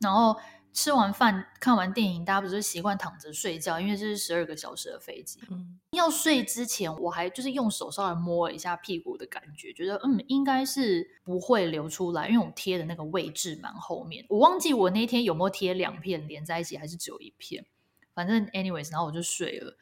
[0.00, 0.36] 然后。
[0.80, 5.40] 吃完饭，看完电影，大家不是习惯躺着睡觉，因为这是十二个小时的飞机。
[5.50, 14.24] 嗯，要睡之前，我还就是用手稍微摸了一下屁股的感觉，觉得嗯，应该是不会流出来，因为我贴的那个位置蛮后面。
[14.28, 17.66] 我忘记我那天有没有贴两片连在一起，还是只有一片。
[18.14, 19.76] 反正 anyways，然后我就睡了。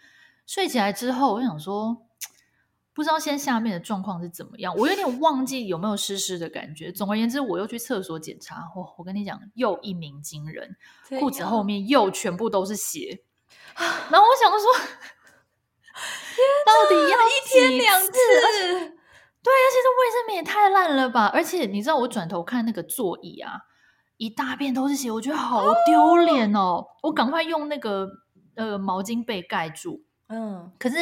[0.46, 2.06] 睡起来之后，我想说。
[2.96, 6.90] 不知道现在下面的状况是怎么样，我有点忘记有没有湿湿的感觉。
[6.90, 10.78] 总而言之，我又去厕所检查，我、哦、我跟你讲，又一鸣惊人，
[11.20, 13.22] 裤子后面又全部都是血。
[13.76, 14.61] 然后我想说，
[16.64, 18.11] 哪到底要一天两次？
[18.11, 21.26] 对，而且这卫生棉也太烂了吧！
[21.35, 23.61] 而且你知道，我转头看那个座椅啊，
[24.16, 26.61] 一大片都是血，我觉得好丢脸哦。
[26.61, 28.09] 哦我赶快用那个
[28.54, 30.02] 呃毛巾被盖住。
[30.28, 30.96] 嗯，可是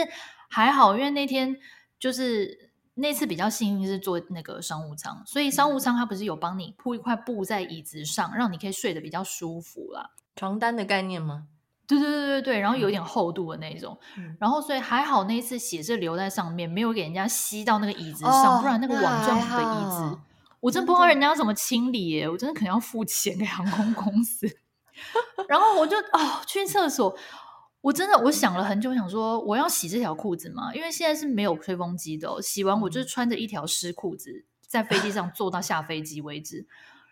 [0.50, 1.57] 还好，因为那天。
[2.05, 10.11] 就是那次比较幸运是坐那个商务舱，所以商务舱它不是有帮你铺一块布在椅子上，让你可以睡得比较舒服啦。
[10.37, 11.47] 床单的概念吗？
[11.87, 20.19] 对对对对对，然后有点厚度的那种，嗯、然后所以还好那一次血是留在上面，没有给人家吸到那个椅子上，哦、不然那个网状的椅子，
[20.61, 24.47] 我真不知道人家要怎么清理耶，我真的可能要付钱给航空公司。
[25.49, 27.17] 然后我就哦去厕所。
[27.85, 30.75] 我真的我想了很久，想说我要洗这条裤子吗？
[30.75, 32.40] 因为现在是没有吹风机的哦。
[32.40, 36.66] 洗完我就是穿着一条湿裤子在飞机上坐到下飞机为止。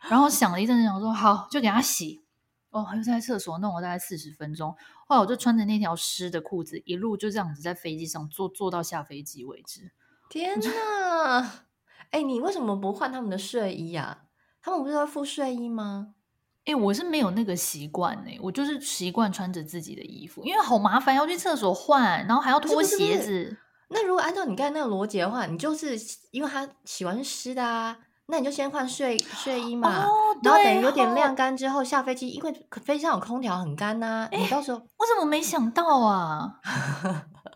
[0.09, 2.25] 然后想了一阵，想说好就给他洗。
[2.71, 4.75] 哦，又在厕所弄了大概四十分钟。
[5.07, 9.93] 后来我就穿着那条湿的裤子，一路就这样子在飞机上坐坐到下飞机为止。
[10.31, 11.67] 天哪！
[12.09, 14.23] 哎就，你为什么不换他们的睡衣啊？
[14.63, 16.15] 他们不是会附睡衣吗？
[16.65, 23.25] 哎，我是没有那个习惯呢，我就是习惯穿着自己的衣服，因为好麻烦，要去厕所换，然后还要脱鞋子。
[23.25, 25.99] 是是是，那如果按照你刚才那个逻辑的话，你就是
[26.31, 27.97] 因为它洗完是湿的啊，
[28.27, 36.61] 那你就先换睡睡衣嘛，哦、然后等有点晾干之后下飞机，因为飞机上有空调很干呐、啊，你到时候我怎么没想到啊？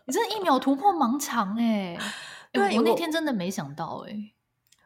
[0.05, 1.99] 你这一秒突破盲肠哎、 欸！
[2.51, 4.33] 对，我那天真的没想到哎、欸。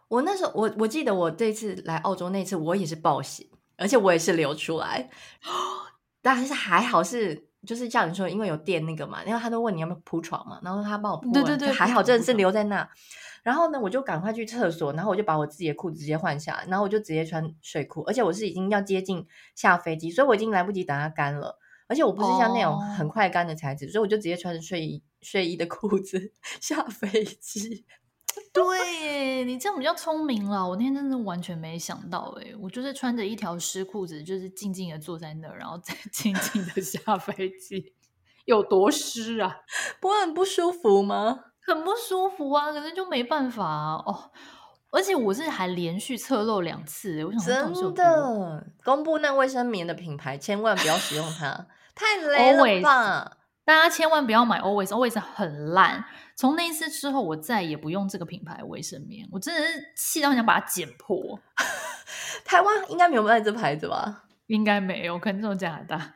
[0.08, 3.48] 我那时候，我我记得我这次来澳洲那次，我也是暴血，
[3.82, 5.10] 而且我也是流出来，
[6.22, 12.88] 但是还好是就是叫你说，因为有垫那个嘛，因为他都问你要不要铺床嘛，然后他帮我铺，对对对，还好真的是留在那。
[13.44, 27.84] 然后呢，我就赶快去厕所，然后我就把我自己的裤子直接换下来，然后我就直接穿睡裤，而且我是已经要接近下飞机，所以我已经来不及等它干了，而且我不是像那种很快干的材质，哦、所以我就直接穿着睡衣睡衣的裤子 下飞机。
[28.54, 30.68] 对，你这样比较聪明了。
[30.68, 37.94] 我那天真的完全没想到，哎，我就是穿着一条湿裤子，就是静静的坐在那儿，然后再 静静的下飞机，
[38.46, 39.58] 有多湿啊？
[40.02, 41.40] 不会很不舒服吗？
[41.66, 43.96] 很不舒服啊，可是就没办法啊。
[44.06, 44.32] 哦，
[44.92, 53.38] 而且我是还连续侧漏两次，我想真的公布那卫生棉的品牌，千万不要使用它，太雷了吧！
[53.72, 56.04] 大家千万不要买 Always，Always 很烂。
[56.36, 61.40] 从那一次之后，我再也不用这个品牌卫生棉，我真的是气到想把它剪破。
[62.44, 64.26] 台湾应该没有卖这牌子吧？
[64.48, 66.16] 应该没有，可能只有加拿大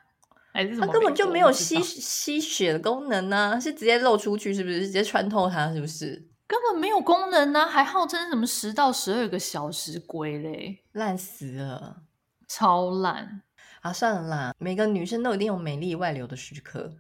[0.52, 0.88] 还是什么？
[0.88, 4.82] 它根本就没有吸吸血的功能呢、啊，是直接漏出去，是不是？
[4.82, 6.28] 直接穿透它，是不是？
[6.46, 12.02] 根本没有功能呢、啊，还号称什么十到十二个小时龟嘞，烂死了，
[12.50, 13.44] 超烂
[13.80, 13.94] 啊！
[13.94, 16.92] 算了啦，每个女生都一定有美丽外流的时刻。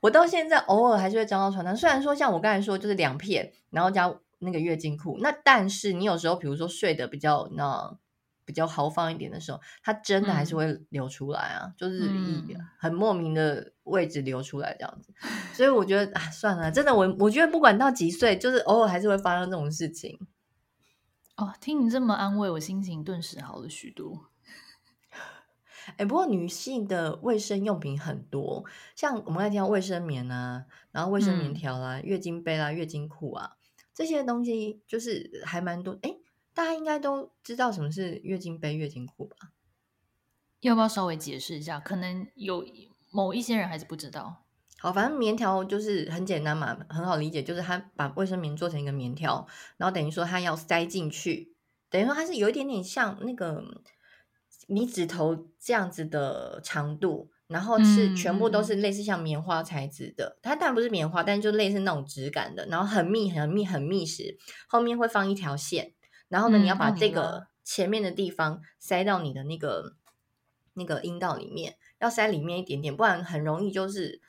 [0.00, 7.96] 我到现在偶尔还是会沾到床单，虽然说像我刚才说就是两片，然后加那个月经裤，那但是你有时候比如说睡得比较那
[8.44, 15.12] 比较豪放一点的时候，它真的还是会流出来啊，嗯、就是以很莫名的位置流出来这样子。
[15.22, 20.18] 嗯、所以我觉得啊，算了，真的我我觉得不管到几岁，就是偶尔还是会发生这种事情。
[21.36, 24.30] 哦，听你这么安慰，我心情顿时好了许多。
[25.96, 33.56] 哎，不过女性的卫生用品很多，像我们刚才提到卫生棉啊，然后卫生棉条啦、月经杯啦、啊、月经裤啊，
[33.94, 35.98] 这些东西就是还蛮多。
[36.02, 36.16] 哎，
[36.54, 39.52] 大家应该都知道什么是月经杯、月经裤吧？
[40.60, 41.80] 要不要稍微解释一下？
[41.80, 42.64] 可能有
[43.10, 44.44] 某一些人还是不知道。
[44.78, 49.46] 好，反正棉条就是很简单嘛，很好理解，就是它把卫生棉做成一个棉条，
[49.76, 51.54] 然后等于说它要塞进去，
[51.90, 53.82] 等于说它是有一点点像那个。
[54.70, 64.36] 你指头这样子的长度，然后是全部都是类似像棉花材质的，嗯、它当然不是棉花，但是就类似那种质感的，然后很密、很密、很密实，
[64.68, 65.94] 后面会放一条线，
[66.28, 69.96] 然后呢，嗯、你要把这个前面的地方塞到你的那个
[70.74, 74.20] 那个阴道里面，要塞里面一点点，不然很容易就是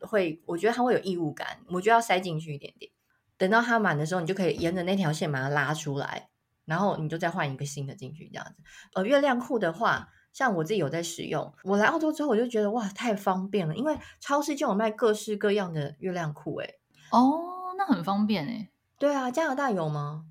[0.00, 2.92] 会，我觉得它会有异物感，我觉得要塞进去一点点，
[3.36, 6.29] 等到它满的时候，你就可以沿着那条线把它拉出来。
[6.70, 8.62] 然后你就再换一个新的进去，这样子。
[8.94, 11.52] 呃，月亮裤的话，像我自己有在使用。
[11.64, 16.54] 我来澳洲之后，我就觉得哇，太方便了，因为超市就有卖各式各样的月亮裤。
[16.58, 16.74] 哎，
[17.10, 18.70] 哦，那很方便哎。
[19.00, 20.26] 对啊，加拿大有吗？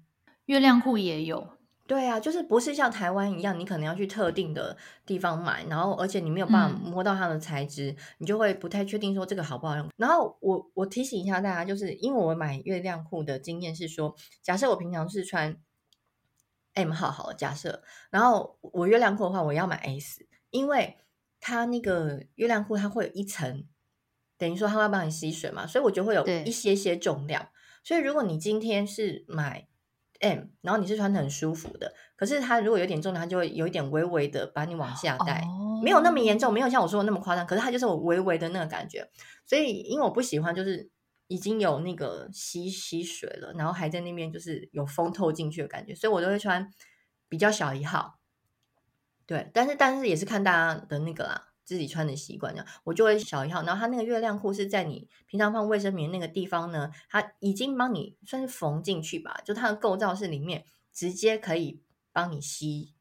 [0.46, 1.50] 月亮裤也有。
[1.86, 9.90] 对啊，就是不是像台湾一样，你可能要去特定的地方买，然后而且你没有办法摸到它的材质，嗯、你就会不太确定说这个好不好用。
[9.98, 15.58] 然后我我提醒一下大家，就是因为我买月亮裤的经验是说，假设我平常是穿。
[16.84, 20.98] M 号好了，假设，然后我月亮裤的话，我要买 S，因为
[21.40, 23.66] 它那个月亮裤它会有一层，
[24.38, 27.50] 等于说它会帮你吸水嘛，所以我就会有一些些重量。
[27.84, 29.68] 所以如果你今天是买
[30.20, 39.10] M，然后你是穿的很舒服的，可是它如果有点重量，它就会有一点微微的把你往下带，哦、没有那么严重，没有像我说的那么夸张，可是它就是我微微的那个感觉。
[39.46, 40.90] 所以因为我不喜欢就是。
[41.30, 46.70] 已经有那个吸吸水了，然后还在那边就是有风透进去的感觉，所以我都会穿
[47.30, 48.20] 比较小一号。
[49.28, 53.62] 对，但是但是也是看大家的那个啦，自己穿的习惯这样，我就会小一号。
[53.62, 62.96] 然后它那个月亮裤是在你平常放卫生棉那个地方呢，它已经帮你算是缝进去吧，就它的构造是里面直接可以帮你吸，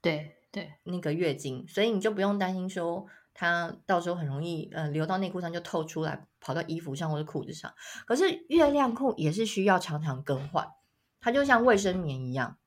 [0.00, 3.06] 对对，那个月经，所以你就不用担心说。
[3.36, 7.72] 它到时候很容易，呃，流到内裤上就透出来，跑到衣服上或者裤子上。
[8.06, 10.68] 可是月亮裤也是需要常常更换，
[11.18, 12.58] 它就像卫生棉一样，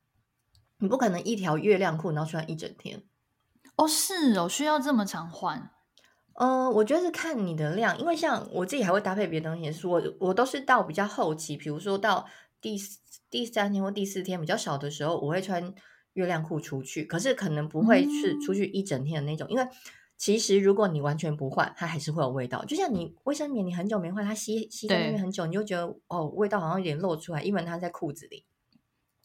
[0.78, 3.04] 你不可能一条月亮裤然后穿一整天。
[3.76, 5.70] 哦，是哦，需要这么常换？
[6.34, 12.26] 呃，我觉得是看你的量，因为像我自己还会搭配别的东西，是我我都是到比较后期，比如说到
[12.60, 12.76] 第
[13.30, 15.72] 第三天或第四天比较少的时候，我会穿
[16.14, 19.68] 月亮裤出去，可是可能不会是出去一整天的那种，嗯、因为。
[20.18, 22.64] 其实，如果你完全不换，它还是会有味道。
[22.64, 28.44] 就像你卫生棉，你很久没换，它吸吸在那边很久，你就觉得哦，味道好像有点漏出来，因为它在裤子里。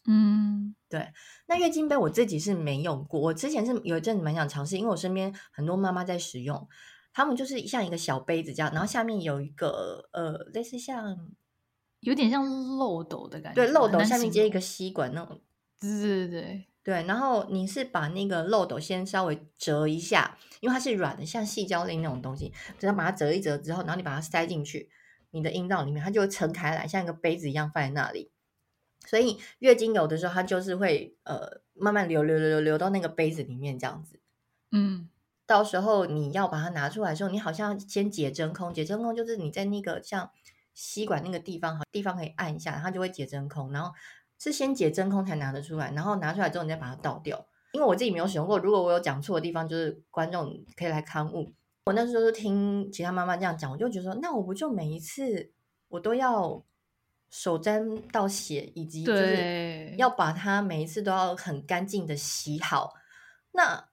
[0.06, 1.08] 嗯，对。
[1.46, 6.68] 那月经杯我自己是没用过，我之前是有一阵子蛮想尝试，因为我身边很多妈妈在使用，
[7.12, 11.18] 他们就是像一个小杯子这样，然后下面有一个呃，类似像
[12.00, 12.44] 有点像
[12.78, 15.40] 漏斗的感觉，对，漏斗下面接一个吸管那种，
[15.80, 17.02] 对对对对。
[17.04, 24.88] 然后你是把那个漏斗先稍微折一下，因为它是软的，像细胶类那种东西，只要把它折一折之后，然后你把它塞进去
[25.32, 28.30] 你的阴道里面，它就会撑开来，像一个杯子一样放在那里。
[29.06, 34.18] 所以月经有的时候它就是会呃慢慢流流流流流到那个杯子里面这样子，
[34.72, 35.10] 嗯，
[35.46, 40.30] 到时候你要把它拿出来的时候，你好像先解真空，解真空就是你在那个像
[40.72, 43.92] 吸管那个地方，地方可以按一下，它就会解真空，然后
[44.38, 47.46] 是先解真空才拿得出来，然后拿出来之后你再把它倒掉。
[47.72, 51.52] 因为我自己没有使用过，如果我有讲错的地方，就是观众可以来勘误。
[51.86, 55.52] 我那时候听其他妈妈这样讲，我就觉得说，那我不就每一次
[55.88, 56.64] 我都要。
[57.30, 62.92] 手沾到血，以及就是要把它每一次都要很干净的洗好。
[63.50, 63.88] 那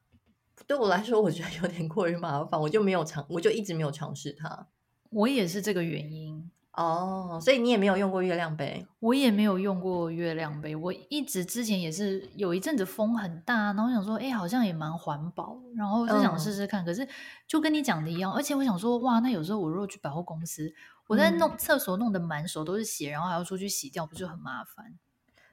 [0.68, 4.68] 对我来说，我觉得有点过于麻烦，我就没有尝，我就一直没有尝试它。
[5.10, 8.86] 我也是这个原因哦，所以你也没有用过月亮杯？
[9.00, 10.76] 我也没有用过月亮杯。
[10.76, 16.84] 我一直之前也是有一阵子风很大，然后想说，哎，好像也蛮环保，然后就想试试看。
[16.84, 17.08] 嗯、可是
[17.48, 20.74] 就跟你讲的一样，而且我想说，哇，那有时候我如果去百货公司。
[21.08, 24.98] 我在弄厕所弄得满手都是血，然后还要出去洗掉，不就很麻烦？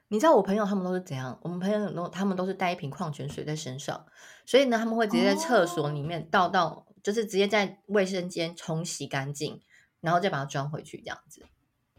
[0.07, 1.37] 你知道我朋友他们都是怎样？
[1.41, 4.05] 我们朋友都他们都是带一瓶矿泉水在身上，
[4.45, 9.59] 所以呢，他们会直接在厕所里面倒到，哦、就是直接在卫生间冲洗干净，
[10.01, 11.45] 然后再把它装回去这样子。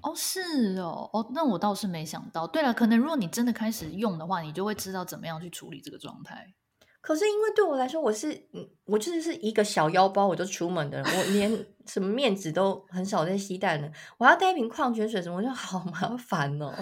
[0.03, 2.47] 哦，是哦，哦，那我倒是没想到。
[2.47, 6.55] 对了，可能如果你真的开始用的话，你就会知道怎么样去处理这个状态。
[7.03, 13.91] 可是因为对我来说，我是嗯，我就是一个小腰包，我就出门的人，我连 什么面纸都很少在携带呢。
[14.19, 16.75] 我要带一瓶矿泉水什么，我就好麻烦哦。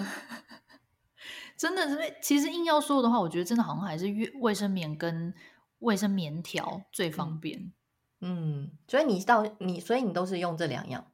[1.57, 5.33] 真的，是其实硬要说的话，我觉得真的好像还是卫卫生棉跟
[5.79, 7.59] 卫生棉条最方便。
[7.59, 7.73] 嗯，
[8.87, 11.05] 所以你到你，所以你都是用这两样。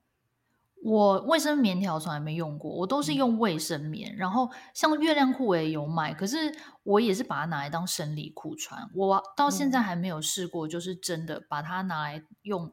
[0.84, 4.14] 我卫生棉条从来没用过，我都是用卫生棉。
[4.14, 8.88] 嗯、然后像月亮裤我也有买，可是我也是把它拿来当生理裤穿。
[8.94, 12.72] 我到现在还没有试过，就是真的把它拿来用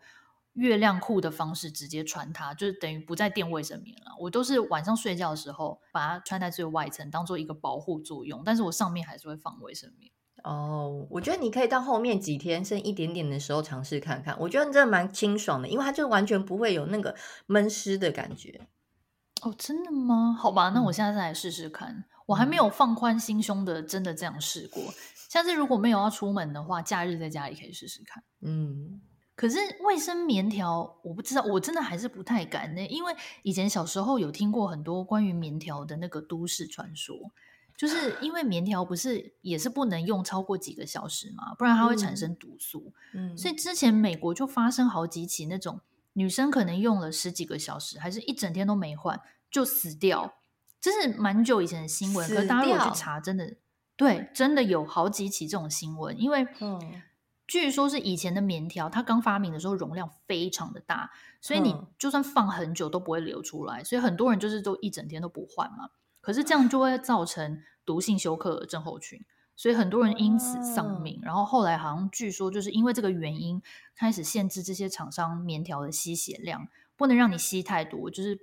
[0.53, 4.13] 月亮裤的方式直接穿它，就是等于不再垫卫生棉了。
[4.21, 10.13] 我都是晚上睡觉的时候把它穿在最外层，当做一个保护作用，但是我上面还是会放卫生棉。
[10.45, 17.15] 哦，oh, 我觉得你可以到后面几天剩一点点的时候尝试看看，我觉得真的蛮清爽的，因为它就完全不会有那个
[17.47, 18.61] 闷湿的感觉。
[19.43, 20.37] 哦，真的吗？
[20.39, 21.91] 好吧，那我现在再来试试看。
[21.91, 24.83] 嗯、我还没有放宽心胸的，真的这样试过。
[25.29, 28.23] 下次如果没有要出门的话，假日在家里可以试试看。
[28.41, 29.01] 嗯，
[29.35, 37.17] 可是卫生棉条，我不知道，我真的还是不太敢呢，因为以前小时候有听过很多关于棉条的那个都市传说。
[37.77, 42.93] 就是因为棉条不是也是不能用超过几个小时嘛，不然它会产生毒素。
[43.13, 45.81] 嗯，所以之前美国就发生好几起那种
[46.13, 49.21] 女生可能用了十几个小时，还是一整天都没换
[49.51, 50.35] 就死掉，
[50.81, 52.29] 这是蛮久以前的新闻。
[52.29, 53.57] 可是大家如果去查，真的
[53.97, 56.19] 对，真的有好几起这种新闻。
[56.21, 56.47] 因为
[57.49, 61.11] 据说是以前的棉条，它刚发明的时候容量非常的大，
[61.41, 65.91] 所以你就算放很久都不会流出来，所以很多人就是都一整天都不换嘛。
[66.23, 69.23] 可是这样就会造成毒性休克症候群，
[69.57, 71.21] 所以很多人因此丧命。
[71.23, 73.61] 然后后来好像据说就是因为这个原因，
[73.97, 78.37] 开始限制这些厂商棉条的吸血量，不能让你吸太多，就是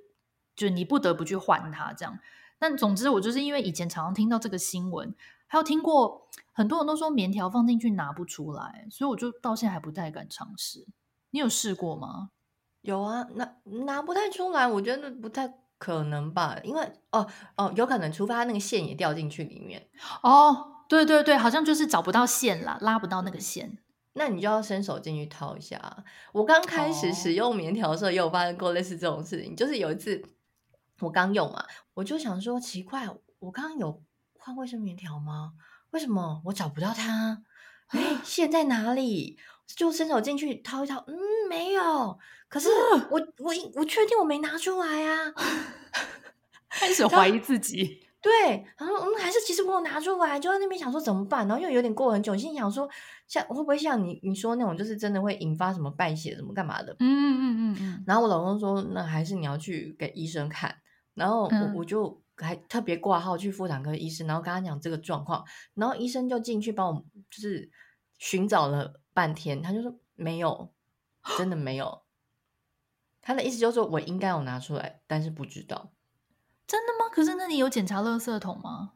[0.56, 2.20] 就是你不得不去换它这样。
[2.60, 5.16] 但总之，我就是因为以前常常听到这个新闻，
[5.48, 10.86] 还有听过很多人都说棉条放进去拿不出来，所以我就到现在还不太敢尝试。
[11.30, 12.32] 你有试过吗？
[12.82, 15.54] 有啊，拿拿不太出来，我觉得不太。
[15.80, 17.26] 可能吧，因为哦
[17.56, 19.90] 哦，有可能，除非他那个线也掉进去里面。
[20.22, 23.78] 哦，对对对，好像就是找不到线啦，拉不到那个线，
[24.14, 26.04] 那你就要伸手进去掏一下。
[26.34, 29.56] 我刚开始使用棉条的时候，也有发生过类似这种事情。
[29.56, 30.22] 就是有一次
[31.00, 33.08] 我刚用嘛，我就想说奇怪，
[33.40, 34.04] 我刚刚有
[34.38, 35.54] 换卫生棉条吗？
[35.92, 37.42] 为什么我找不到它？
[37.88, 39.40] 哎，线在哪里？
[39.76, 41.16] 就伸手进去掏一掏，嗯，
[41.50, 42.18] 没有。
[42.48, 42.70] 可是
[43.10, 45.34] 我我我确定我没拿出来啊！
[46.70, 48.08] 开始怀疑自己。
[48.22, 52.90] 对，然后嗯，还是其实我有拿出来，就在那边想说怎么办，然后又有点过很久，心想说
[53.28, 56.94] 像会不会像你你说那种，就是真的会引发什么败血什么干嘛的？
[57.00, 58.04] 嗯嗯嗯嗯。
[58.06, 60.76] 然后我老公说，那还是你要去给医生看。
[61.14, 65.46] 然后我、嗯、我就还特别挂号去妇产科医生，然后跟他讲这个状况，
[65.76, 67.70] 然后医生就进去帮我就是
[68.18, 70.72] 寻找了半天，他就说没有，
[71.38, 72.04] 真的没有。
[73.22, 75.92] 他的意思就是说，我应该有拿出来，但是不知道。
[76.66, 77.10] 真的吗？
[77.12, 78.94] 可是那你有检查垃圾桶吗？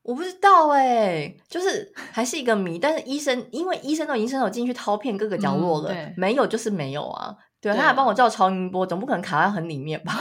[0.00, 2.78] 我不知道哎、欸，就是还是一个谜。
[2.78, 7.36] 但是医生，因为医生都已经伸手进去掏遍各个角落了，嗯、没有就是没有啊。
[7.60, 10.18] 对，对他还帮我照超音波，总不可能卡在很里面吧？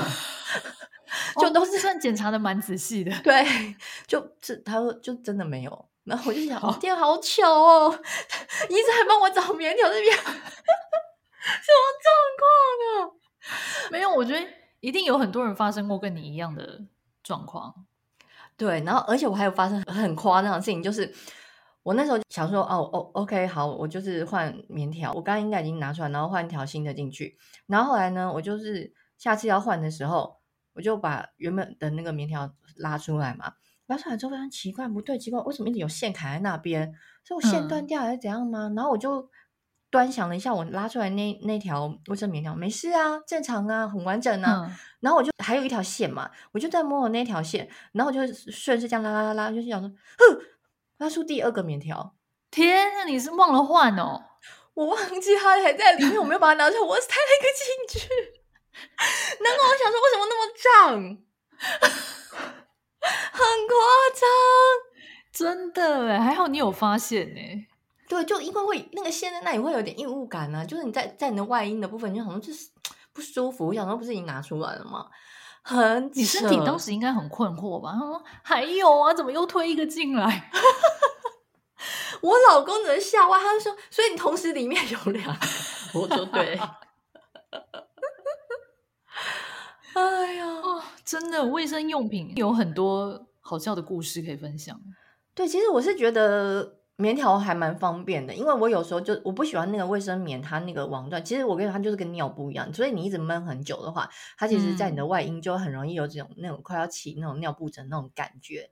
[1.39, 3.17] 就都是、哦、算检查的蛮仔细的。
[3.21, 3.45] 对，
[4.05, 5.89] 就是他说就真的没有。
[6.05, 7.91] 然后我就想，哦、天，好巧哦，
[8.69, 13.89] 一直还帮我找棉条这边， 什么状况啊？
[13.91, 14.45] 没有，我觉得
[14.79, 16.81] 一定有很多人发生过跟你一样的
[17.23, 17.85] 状况。
[18.55, 21.13] 对，然后而且我还有发生很夸张的事情，就是
[21.83, 27.37] 我那时候想说，哦哦，OK，好，我就是换棉条，我刚刚应该已经拿出来，然后换一条新的进去。
[27.65, 30.37] 然后后来呢，我就是下次要换的时候，
[30.73, 33.53] 我就把原本的那个棉条拉出来嘛，
[33.87, 36.93] 拉出来之后非常奇怪，不对，奇怪，为什么一直有线卡在那边？
[37.25, 38.67] 是我线断掉还是怎样吗？
[38.67, 39.29] 嗯、然后我就
[39.89, 44.65] 端详了一下，我拉出来那那条卫生棉条，没事啊，正常啊，很完整啊。
[44.67, 50.39] 嗯然后我就还有一条线嘛，我就在摸我那条线，然后我就顺势这样拉拉拉拉，就是想说，哼，
[50.97, 52.15] 拉出第二个棉条。
[52.49, 54.23] 天啊，你是忘了换哦？
[54.75, 58.07] 我忘记它还在里面，我没有把它拿出来，我塞了一个进去。
[59.43, 61.17] 难怪我想说，为什么那么胀？
[63.31, 63.77] 很夸
[64.15, 64.29] 张，
[65.31, 67.67] 真的哎，还好你有发现呢。
[68.07, 72.69] 对，就因为会那个线在那里会有点异物感呢、啊，就是你在在你的外阴的部分，你就好像就是。
[73.15, 75.05] 不舒服，我想说不是已经拿出来了吗？
[75.61, 77.91] 很，你身体当时应该很困惑吧？
[77.91, 80.49] 他说还有啊，怎么又推一个进来？
[82.21, 85.47] 我老公只能吓歪，他就说，所以你同时里面有两个。
[85.93, 86.59] 我说对。
[89.93, 94.79] 哎呀、哦，真的卫生用品有很多好笑的故事可以分享。
[95.33, 96.79] 对，其实我是觉得。
[96.95, 108.69] 棉条还蛮方便的，因为我有时候就我不喜欢那个卫生棉，它那个网段，其实我跟你说，它就是跟尿布一样，所以你一直闷很久的话，它其实，在你的外阴就很容易有这种、嗯、那种快要起那种尿布疹那种感觉，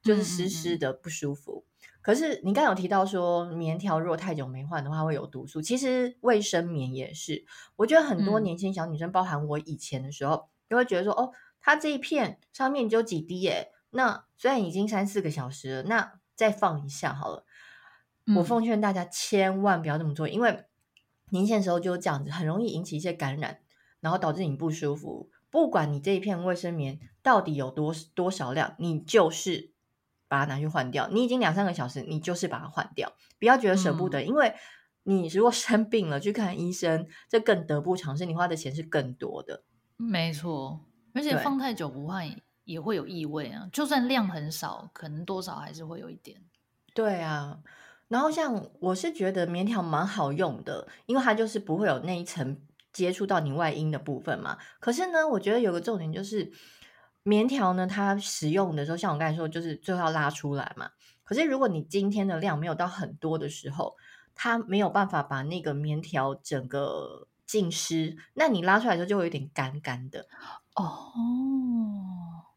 [0.00, 1.64] 就是湿湿的不舒服。
[1.66, 7.44] 嗯嗯嗯，可是你刚刚有提到说，棉条如果太久没换的话会有毒素，其实卫生棉也是。
[7.74, 17.44] 我觉得很多年轻小女生，嗯、包含我以前的时候，就会觉得说，哦，它这一片上面只有几滴耶，那虽然已经三四个小时了，那再放一下好了。
[18.36, 20.64] 我奉劝大家千万不要这么做，嗯、因为
[21.30, 23.60] 年轻的时候就这样子，很容易引起一些感染，
[24.00, 25.30] 然后导致你不舒服。
[25.50, 29.70] 不管你这一片卫生棉到底有多多少量，你就是
[30.26, 31.08] 把它拿去换掉。
[31.08, 34.54] 你已经两三个小时，你就是把它换掉，不要觉得舍不得，嗯、因为
[35.04, 39.62] 你如果生病了去看医生，这更得不偿失，你花的钱是更多的。
[39.96, 40.80] 没错，
[41.12, 42.28] 而且放太久不换
[42.64, 46.42] 也会有异味啊，就算量很少，可能多少还是会有一点。
[46.94, 47.58] 对啊。
[48.08, 52.60] 然后像我是觉得棉条蛮好用的，因为它就是不会有那一层
[52.92, 54.58] 接触到你外阴的部分嘛。
[54.78, 56.52] 可是呢，我觉得有个重点就是
[57.22, 60.90] 棉条呢，它使用的时候，像我刚才说，就是最后要拉出来嘛。
[61.24, 63.96] 可是如果你今天的量没有到很多的时候，
[64.34, 70.26] 它没有办法把那个棉条整个浸湿，那你拉出来的时候就会有点干干的。
[70.74, 71.12] 哦，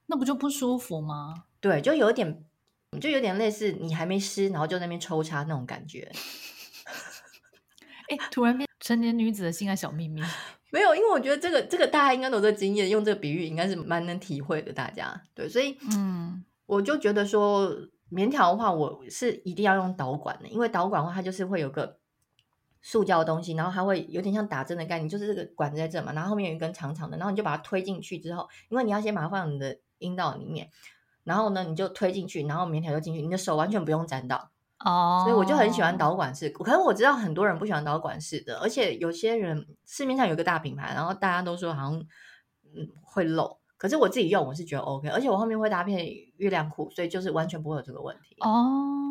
[0.08, 1.46] 那不就不舒服吗？
[1.60, 2.44] 对，就有点。
[3.02, 6.10] 就有点类似你还没湿，然后就那边抽插那种感觉。
[8.08, 10.22] 哎，突然变成年女子的性爱小秘密。
[10.72, 14.72] 没有，因为我觉得这个这个大家应该都有这经验，用这个比喻应该是蛮能体会的。
[14.72, 17.70] 大家对，所以嗯，我就觉得说
[18.08, 22.00] 棉条的话，我是一定要用导管的，因为导管的话，它就是会有个
[22.88, 30.70] 塑胶的东西，然后它会有点像打针的概念，就是这个管子在这嘛，然后后面有一根长长的，然后你就把它推进去之后，因为你要先把它放你的阴道里面。
[31.26, 35.24] 然后呢，你就推进去，然后棉条就进去，你的手完全不用沾到哦。
[35.26, 42.00] 所以我就很喜欢导管式，可是我知道很多人不喜欢导管式的，而且有些人市面上有个大品牌，然后大家都说好像
[42.74, 49.07] 嗯会漏，可是我自己用我是觉得 OK，而且我后面会搭配月亮裤，所以就是完全不会有这个问题哦。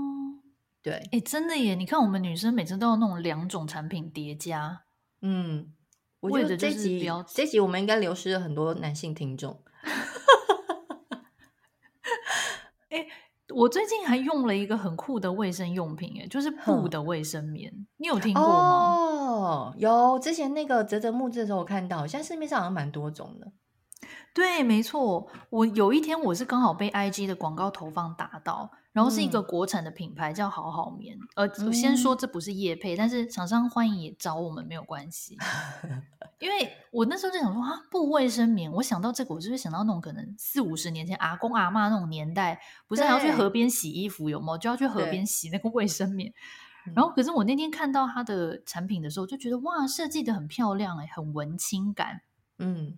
[0.87, 1.75] 对，哎，真的耶！
[1.75, 4.83] 你看我们女生每次都要弄两种产品叠加，
[5.21, 5.73] 嗯，
[6.21, 9.61] 我觉得这集这集我们应该流失了很多男性听众。
[12.91, 13.05] 哎
[13.53, 18.95] 我最近还用了一个很酷的卫生用品，哎，就是布的卫生棉，嗯、你有听过吗？
[18.95, 23.51] 哦，有，之前那个泽泽木质的时候我看到，现在市面上好像蛮多种的。
[24.33, 28.71] 对，没错，我有一天我是刚好被 IG 的广告投放打到。
[28.97, 31.19] 然后是一个国产的品牌，嗯、叫好好棉。
[31.35, 35.37] 呃，我先说这不是业配，嗯、但是厂商欢迎也找我们没有关系。
[36.41, 44.57] 因为我那时候就想说啊，布卫生棉，我想到这个，我就会想到那种可能四五十年前阿公阿妈那种年代，不是还要去河边洗衣服有吗？
[44.57, 46.33] 就要去河边洗那个卫生棉。
[46.95, 52.23] 然后可是我那天看到它的产品的时候，就觉得哇，设计的很漂亮哎，很文青感。
[52.59, 52.95] 嗯。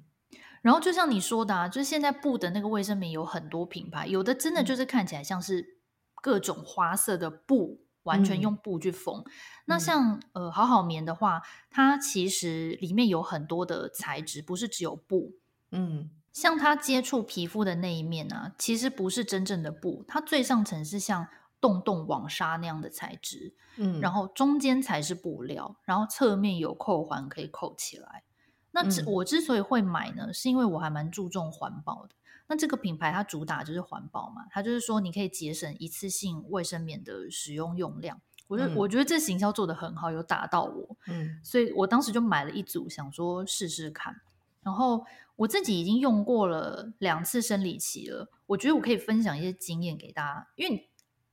[0.63, 5.78] 然后就像你说的啊，就是现在布的那个卫生棉有很多品牌，有的真的就是看起来像是
[6.21, 9.23] 各种花色的布，完全用布去缝。
[9.25, 9.31] 嗯、
[9.67, 15.35] 那像呃好好棉的话，它其实里面有很多的材质，不是只有布。
[15.71, 21.29] 嗯，像它接触皮肤的那一面啊，其实不是真正的布，它最上层是像
[21.61, 23.55] 洞洞网纱那样的材质。
[23.77, 28.25] 嗯，然后中间才是布料，然后侧面有扣环可以扣起来。
[28.73, 32.15] 那之我之所以会买呢，是因为我还蛮注重环保的。
[32.49, 38.21] 那这个品牌它主打就是环保嘛，它就是说你可以节省一次性卫生棉的使用用量。
[38.47, 40.97] 我觉得、嗯、我觉得这行销做得很好，有打到我。
[41.07, 44.23] 嗯，所以我当时就买了一组，想说试试看。
[44.63, 45.05] 然后
[45.37, 50.49] 我自己已经用过了两次生理期了，我觉得我可以分享一些经验给大家。
[50.57, 50.89] 因为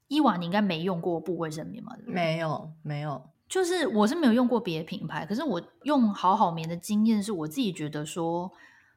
[0.07, 1.95] 伊娃你应该没用过布卫生棉嘛？
[1.95, 2.13] 对对？
[2.13, 3.29] 没有，没有。
[3.47, 8.51] 就是我是没有用过别的品牌，可是我用好好棉的经验是我自己觉得说，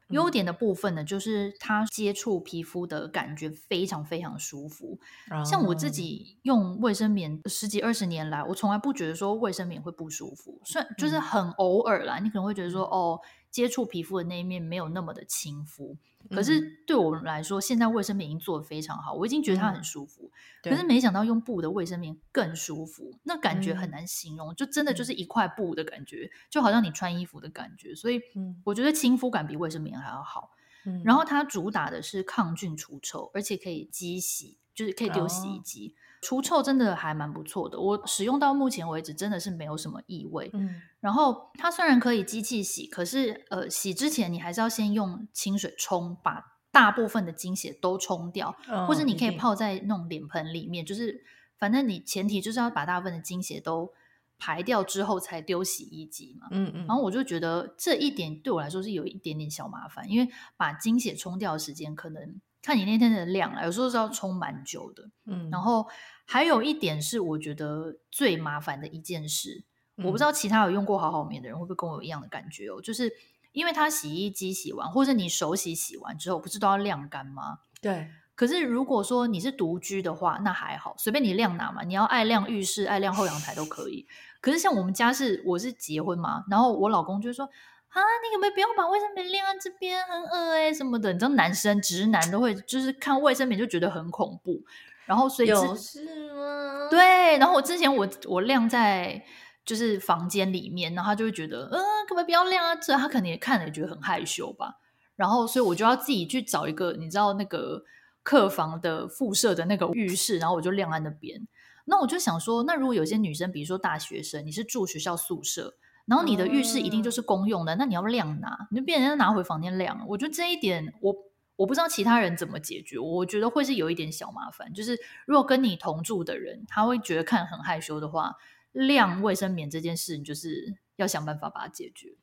[0.09, 4.99] 优点的部分呢，就是它接触皮肤的感觉非常非常舒服。
[5.31, 13.21] 嗯、像我自己用卫生棉十几二十年来，我从来不觉得说卫生棉会不舒服，虽然就是很偶尔啦，你可能会觉得说哦。
[13.51, 15.97] 接触皮肤的那一面没有那么的亲肤，
[16.31, 20.31] 可是对我们来说，现在卫生棉已经做的非常好，我已经觉得它很舒服。
[20.63, 27.95] 嗯、可是没想到用布的卫生棉更舒服，那感觉很难形容，嗯、就真的就是一块布的感觉，就好像你穿衣服的感觉。
[27.95, 28.21] 所以
[28.65, 30.51] 我觉得亲肤感比卫生棉还要好。
[30.85, 35.95] 嗯、然后它主打的是抗菌除臭，而且可以机洗，就是可以丢洗衣机。
[35.97, 40.51] 哦除臭真的还蛮不错的，我使用到目前为止真的是没有什么异味。
[40.53, 51.23] 嗯，然后它虽然可以机器洗，可是呃，洗之前你还是要先用清水冲，把大部分的精血都冲掉，哦、或者你可以泡在那种脸盆里面，就是
[51.57, 53.93] 反正你前提就是要把大部分的精血都
[54.39, 56.49] 排掉之后才丢洗衣机嘛。
[56.51, 62.41] 嗯嗯，然后我就觉得这一点对我来说是有一点点小麻烦，因为把精血冲掉的时间可能。
[62.61, 65.09] 看你那天的量啊，有时候是要冲蛮久的。
[65.27, 65.87] 嗯，然后
[66.27, 69.65] 还有一点是我觉得最麻烦的一件事，
[69.97, 73.11] 嗯、我不知道其他有用过好好棉的人会不会跟我有一样的感觉哦，就是
[73.53, 77.61] 因为它洗衣机洗完，或者你手洗洗完之后，不是都要晾干吗？
[77.81, 78.09] 对。
[78.35, 84.07] 可是如果说你是独居的话，那还好，随便你晾哪嘛，你要爱晾浴室、爱晾后阳台都可以。
[84.41, 87.49] 可是像我们家是，我是结婚嘛，然后我老公就说。
[87.91, 91.13] 啊，你可不可以不要把卫生棉晾在这边，很恶哎、欸、什么的？
[91.13, 94.63] 你知道男生直男都会就是看卫生棉就觉得很恐怖，
[95.07, 96.89] 然后所以有事吗？
[96.91, 99.25] 对，然后我之前我我晾在
[99.65, 102.77] 就是房间里面，然后他就会觉得，嗯、呃，可不可以不要晾啊？
[102.77, 104.77] 这他可能也看了也觉得很害羞吧。
[105.17, 107.83] 然后所以我就要自己去找一个你知道那个
[108.23, 111.49] 客房的附设的那个浴室，然后我就晾在那边。
[111.87, 115.75] 那我就想说，那如果有些女生，比如说大学生，你是住学校宿舍。
[116.09, 118.67] 然后你的浴室一定就是公用的，嗯、那你要晾哪？
[118.71, 120.07] 你就变成要拿回房间晾。
[120.09, 121.19] 我觉得这一点我，我
[121.57, 122.99] 我不知道其他人怎么解决。
[122.99, 128.37] 我觉得会是有一点小麻烦，就是如果跟你同住的人，他会觉得看很害羞的话，
[128.73, 132.17] 晾卫生棉这件事，你就是要想办法把它解决。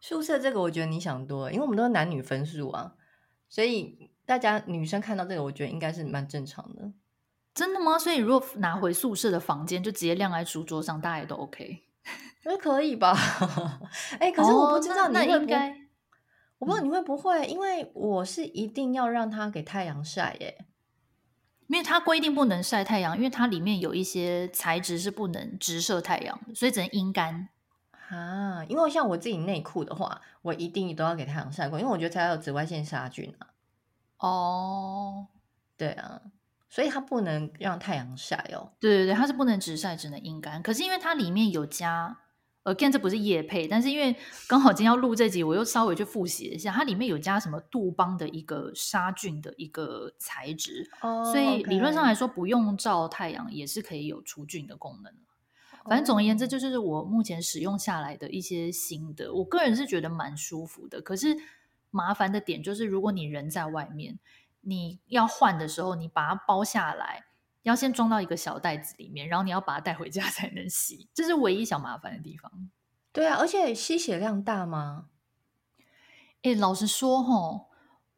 [0.00, 2.94] 宿舍这个，我觉得你想多了，因为我们都是男女分宿啊，
[3.48, 6.92] 所以大家女生看到这个，我觉得应该是蛮正常的。
[7.54, 7.98] 真的吗？
[7.98, 11.87] 所以如果拿回宿舍的房间，就直接晾在书桌上，大家也都 OK。
[12.44, 13.16] 那可以吧？
[14.18, 15.46] 哎、欸，可是我不知道你会不
[16.58, 20.64] 我不知道你会不会，嗯、因为我是一定要让它给太阳晒耶，
[21.68, 27.48] 因为它规定不能晒太阳，因为它里面有一些材质是不能直射太阳的，所以只能阴干
[28.08, 28.64] 啊。
[28.68, 33.48] 因为像我自己内裤的话，我一定都要给太阳晒过，因为我觉得才有紫外线杀菌啊。
[34.18, 35.26] 哦，
[35.76, 36.22] 对啊。
[36.70, 38.72] 所以它不能让太阳晒哦。
[38.78, 40.62] 对对对，它是不能直晒，只能阴干。
[40.62, 42.18] 可是因为它里面有加
[42.74, 44.14] ，again 这不是夜配，但是因为
[44.46, 55.12] 刚好今天要录这集，我又稍微去复习一下，它里面有加什么杜邦的一个杀菌的一个材质，哦、所以理论上来说不用照太阳也是可以有除菌的功能。
[55.86, 59.32] 反正总而言之，这就是我目前使用下来的一些心得。
[59.32, 61.36] 我个人是觉得蛮舒服的，可是
[61.90, 64.18] 麻烦的点就是如果你人在外面。
[64.60, 67.24] 你要换的时候，你把它包下来，
[67.62, 72.70] 要先装到一个小袋子里面，然后你要把它带回家 才能洗，这是唯一小麻烦的地方。
[73.12, 75.08] 对啊，而且吸血量大吗？
[76.42, 77.66] 诶，老实说齁，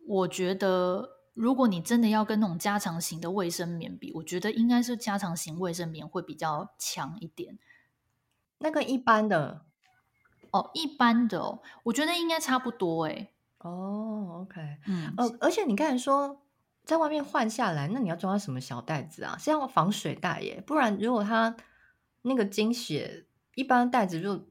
[0.06, 7.58] 我觉得如果你真的要跟那种加长型的卫生棉比，我觉得应该是加长型卫生棉会比较强一点。
[8.58, 9.64] 那个一般的
[10.50, 13.30] 哦，一般的哦，我觉得应该差不多哎。
[13.58, 16.42] 哦、oh，OK，嗯，呃，而且你刚才说
[16.84, 19.36] 在外面换下来，那你要装在什么小袋子啊？
[19.38, 21.56] 是要防水袋耶，不然如果它
[22.22, 24.48] 那个经血一般袋子就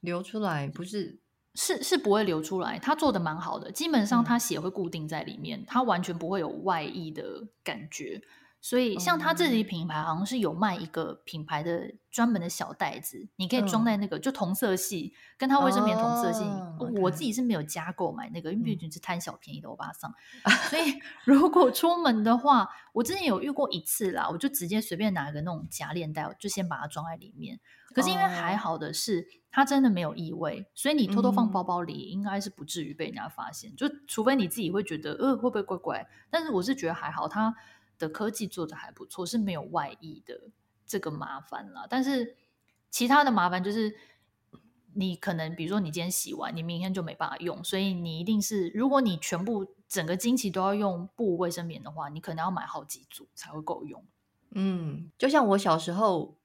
[0.00, 1.20] 流出来，不是
[1.54, 2.78] 是是不会流出来。
[2.78, 8.20] 它做的蛮好的，基本上它血会固定在里面，嗯、它完全不会有外溢的感觉。
[8.62, 16.44] 所以像他自己品牌好像是有卖一个品牌的专门的小袋子，你可以装在那个就同色系，跟他卫生棉同色系。
[17.00, 20.12] 我自己是没有加购买那个，因为毕竟是贪小便宜的欧巴桑。
[20.68, 27.58] 所以如果出门的话，我之前有遇过一次啦，我就直接随便拿一个那种夹链袋，就先把它装在里面。
[27.94, 33.74] 可是因为还好的是，它真的没有异味，所以你偷偷放包包里，应该是不至于被人家发现。
[33.74, 36.06] 就除非你自己会觉得，呃，会不会怪怪？
[36.30, 37.54] 但是我是觉得还好，它。
[38.00, 40.50] 的科技做的还不错，是没有外溢的
[40.84, 41.86] 这个麻烦啦。
[41.88, 42.34] 但是
[42.90, 43.94] 其他的麻烦就是，
[44.94, 54.04] 你可能比如说你今天洗完，你明天就没办法用，所以你一定是，如果你全部整个经期都要用布卫生棉的话，你可能要买好几组才会够用。
[54.50, 56.39] 嗯，就像我小时候。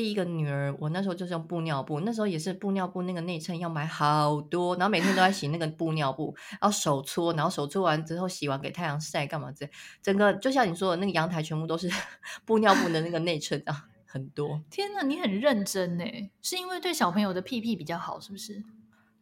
[0.00, 9.52] 第一个女儿，我那时候就是用布尿布，那时候也是布尿布，那个内衬要买好多，然后每天都在洗那个布尿布，然后手搓，然后手搓完之后洗完给太阳晒干嘛？
[9.52, 9.68] 这
[10.02, 11.86] 整个就像你说的那个阳台全部都是
[12.46, 14.62] 布尿布的那个内衬啊，很多。
[14.70, 16.04] 天哪，你很认真呢，
[16.40, 18.64] 是因为对小朋友的屁屁比较好，是不是？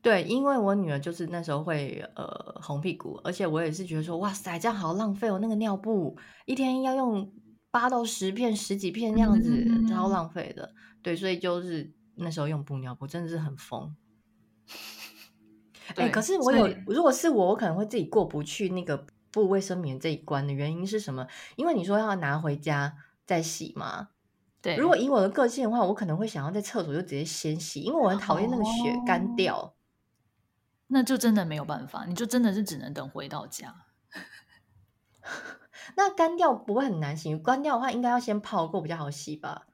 [0.00, 6.16] 对，因为我女儿就是那时候会呃红屁股，而且我也是觉得说，哇塞，这样好浪费哦，那个尿布
[6.46, 7.28] 一天要用。
[7.70, 10.74] 八到十片、十几片那样子，超浪费的。
[11.02, 13.94] 对，所以就是那时候用布尿布真的是很疯。
[15.96, 21.26] 哎、欸，可是我有，如果是我，我可能会自己过不去那个布卫生棉这一关的原因是什么？
[21.56, 22.94] 因为你说要拿回家
[23.24, 24.08] 再洗嘛。
[24.60, 29.58] 对，如果以我的个性的话，我可能会想要在厕所就直接先洗，因为我很讨厌那个血干掉。
[29.58, 29.74] 哦。
[30.88, 33.84] 那就真的没有办法，你就真的是只能等回到家。
[35.96, 37.36] 那干掉不会很难洗？
[37.36, 39.66] 干掉的话，应该要先泡过比较好洗吧？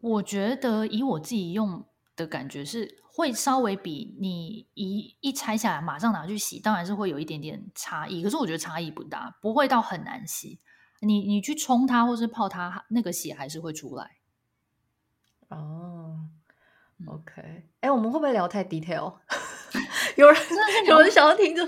[0.00, 1.84] 我觉得以我自己用
[2.14, 8.22] 的感觉是，会稍微比你一一拆下来马上拿去洗，当然是会有一点点差异。
[8.22, 10.60] 可是我觉得差异不大，不会到很难洗。
[11.00, 14.16] 你你去冲它或是泡它，那个血还是会出来。
[15.48, 16.28] 哦
[17.06, 17.42] ，OK。
[17.42, 19.18] 哎、欸，我们会不会聊太 detail？
[20.16, 20.40] 有人
[20.86, 21.66] 有人想要听这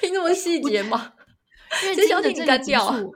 [0.00, 1.14] 听这么细节吗？
[1.84, 3.10] 月经的这个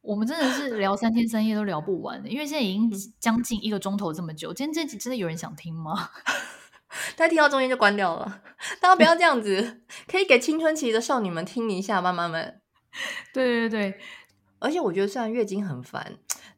[0.00, 2.28] 我们真的是聊三天三夜都聊不完的。
[2.28, 6.10] 因为现在已经将近一个钟头这么久，今天这集真的有人想听吗？
[7.16, 8.42] 大家听到中间就关掉了，
[8.80, 12.60] 大家不要这样子， 可以给青春期的少女们听一下，妈妈们。
[13.32, 13.98] 对对对，
[14.58, 16.14] 而且我觉得虽然月经很烦，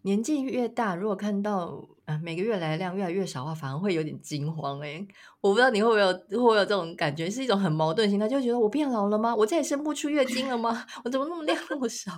[0.06, 1.84] 年纪越大，如果看到。
[2.06, 5.08] 啊，每个月来的量越来越少的话，反而会有点惊慌哎、欸！
[5.40, 9.34] 我不知道你会不会有，会不会有这种感觉，是一种很矛盾心态，就觉得我变老了吗？
[9.34, 10.86] 我再也生不出月经了吗？
[11.02, 12.12] 我怎么那么量那么少？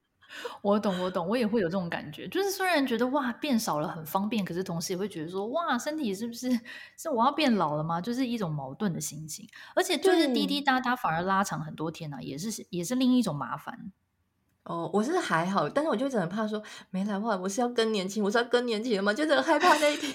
[0.64, 2.26] 我懂，我懂，我也会有这种感觉。
[2.28, 6.50] 就是虽然觉得哇变少了很方便，可是同时也会觉得说哇身体是不是
[6.96, 8.00] 是我要变老了吗？
[8.00, 9.46] 就是一种矛盾的心情。
[9.74, 13.92] 而且就是滴滴答答反而拉长很多天呢、啊，也是也是另一种麻烦。
[14.66, 16.60] 哦，我是还好，但是我就真的怕说
[16.90, 19.14] 没来的话，我是要更年期，我是要更年期了吗？
[19.14, 20.12] 就很害怕那一天。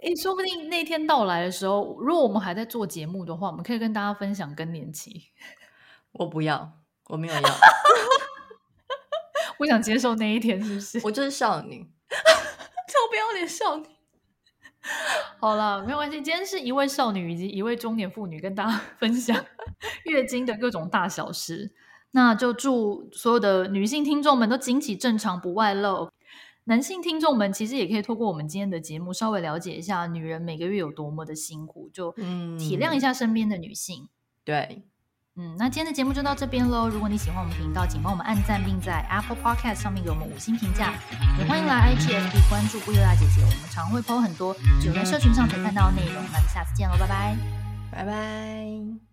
[0.00, 5.30] 哎、欸，说不定那天到来的时候，如果我们还在做节目的话，我们可以跟大家分享更年期。
[6.12, 6.72] 我不要，
[7.06, 7.40] 我没有要，
[9.58, 11.00] 我想接受那一天，是不是？
[11.02, 13.86] 我就是少女， 超不要脸少女。
[15.38, 16.16] 好了，没有关系。
[16.22, 19.44] 今天是一位少女以及一位中年妇女跟大家 分享
[20.04, 21.72] 月经的各种大小事。
[22.12, 26.10] 那就祝所有的女性听众们都经期正常不外露。
[26.64, 34.04] 男性听众们其实也可以透过我们今天的节目稍微了解一下女人每个月有多么的辛苦，就体谅一下身边的女性。
[34.04, 34.08] 嗯、
[34.44, 34.82] 对。
[35.40, 36.88] 嗯，那今天的节目就到这边喽。
[36.88, 40.92] 如果你喜欢我们频道，请帮我们按赞，并在 Apple Podcast 上面给我们五星评价。
[41.38, 46.14] 也欢迎来 IGFB 关注布悠大姐姐，我们常会 po 很多只有在社群上才看到的内容。
[46.32, 47.36] 那我们下次见喽，拜拜，
[47.92, 49.07] 拜拜。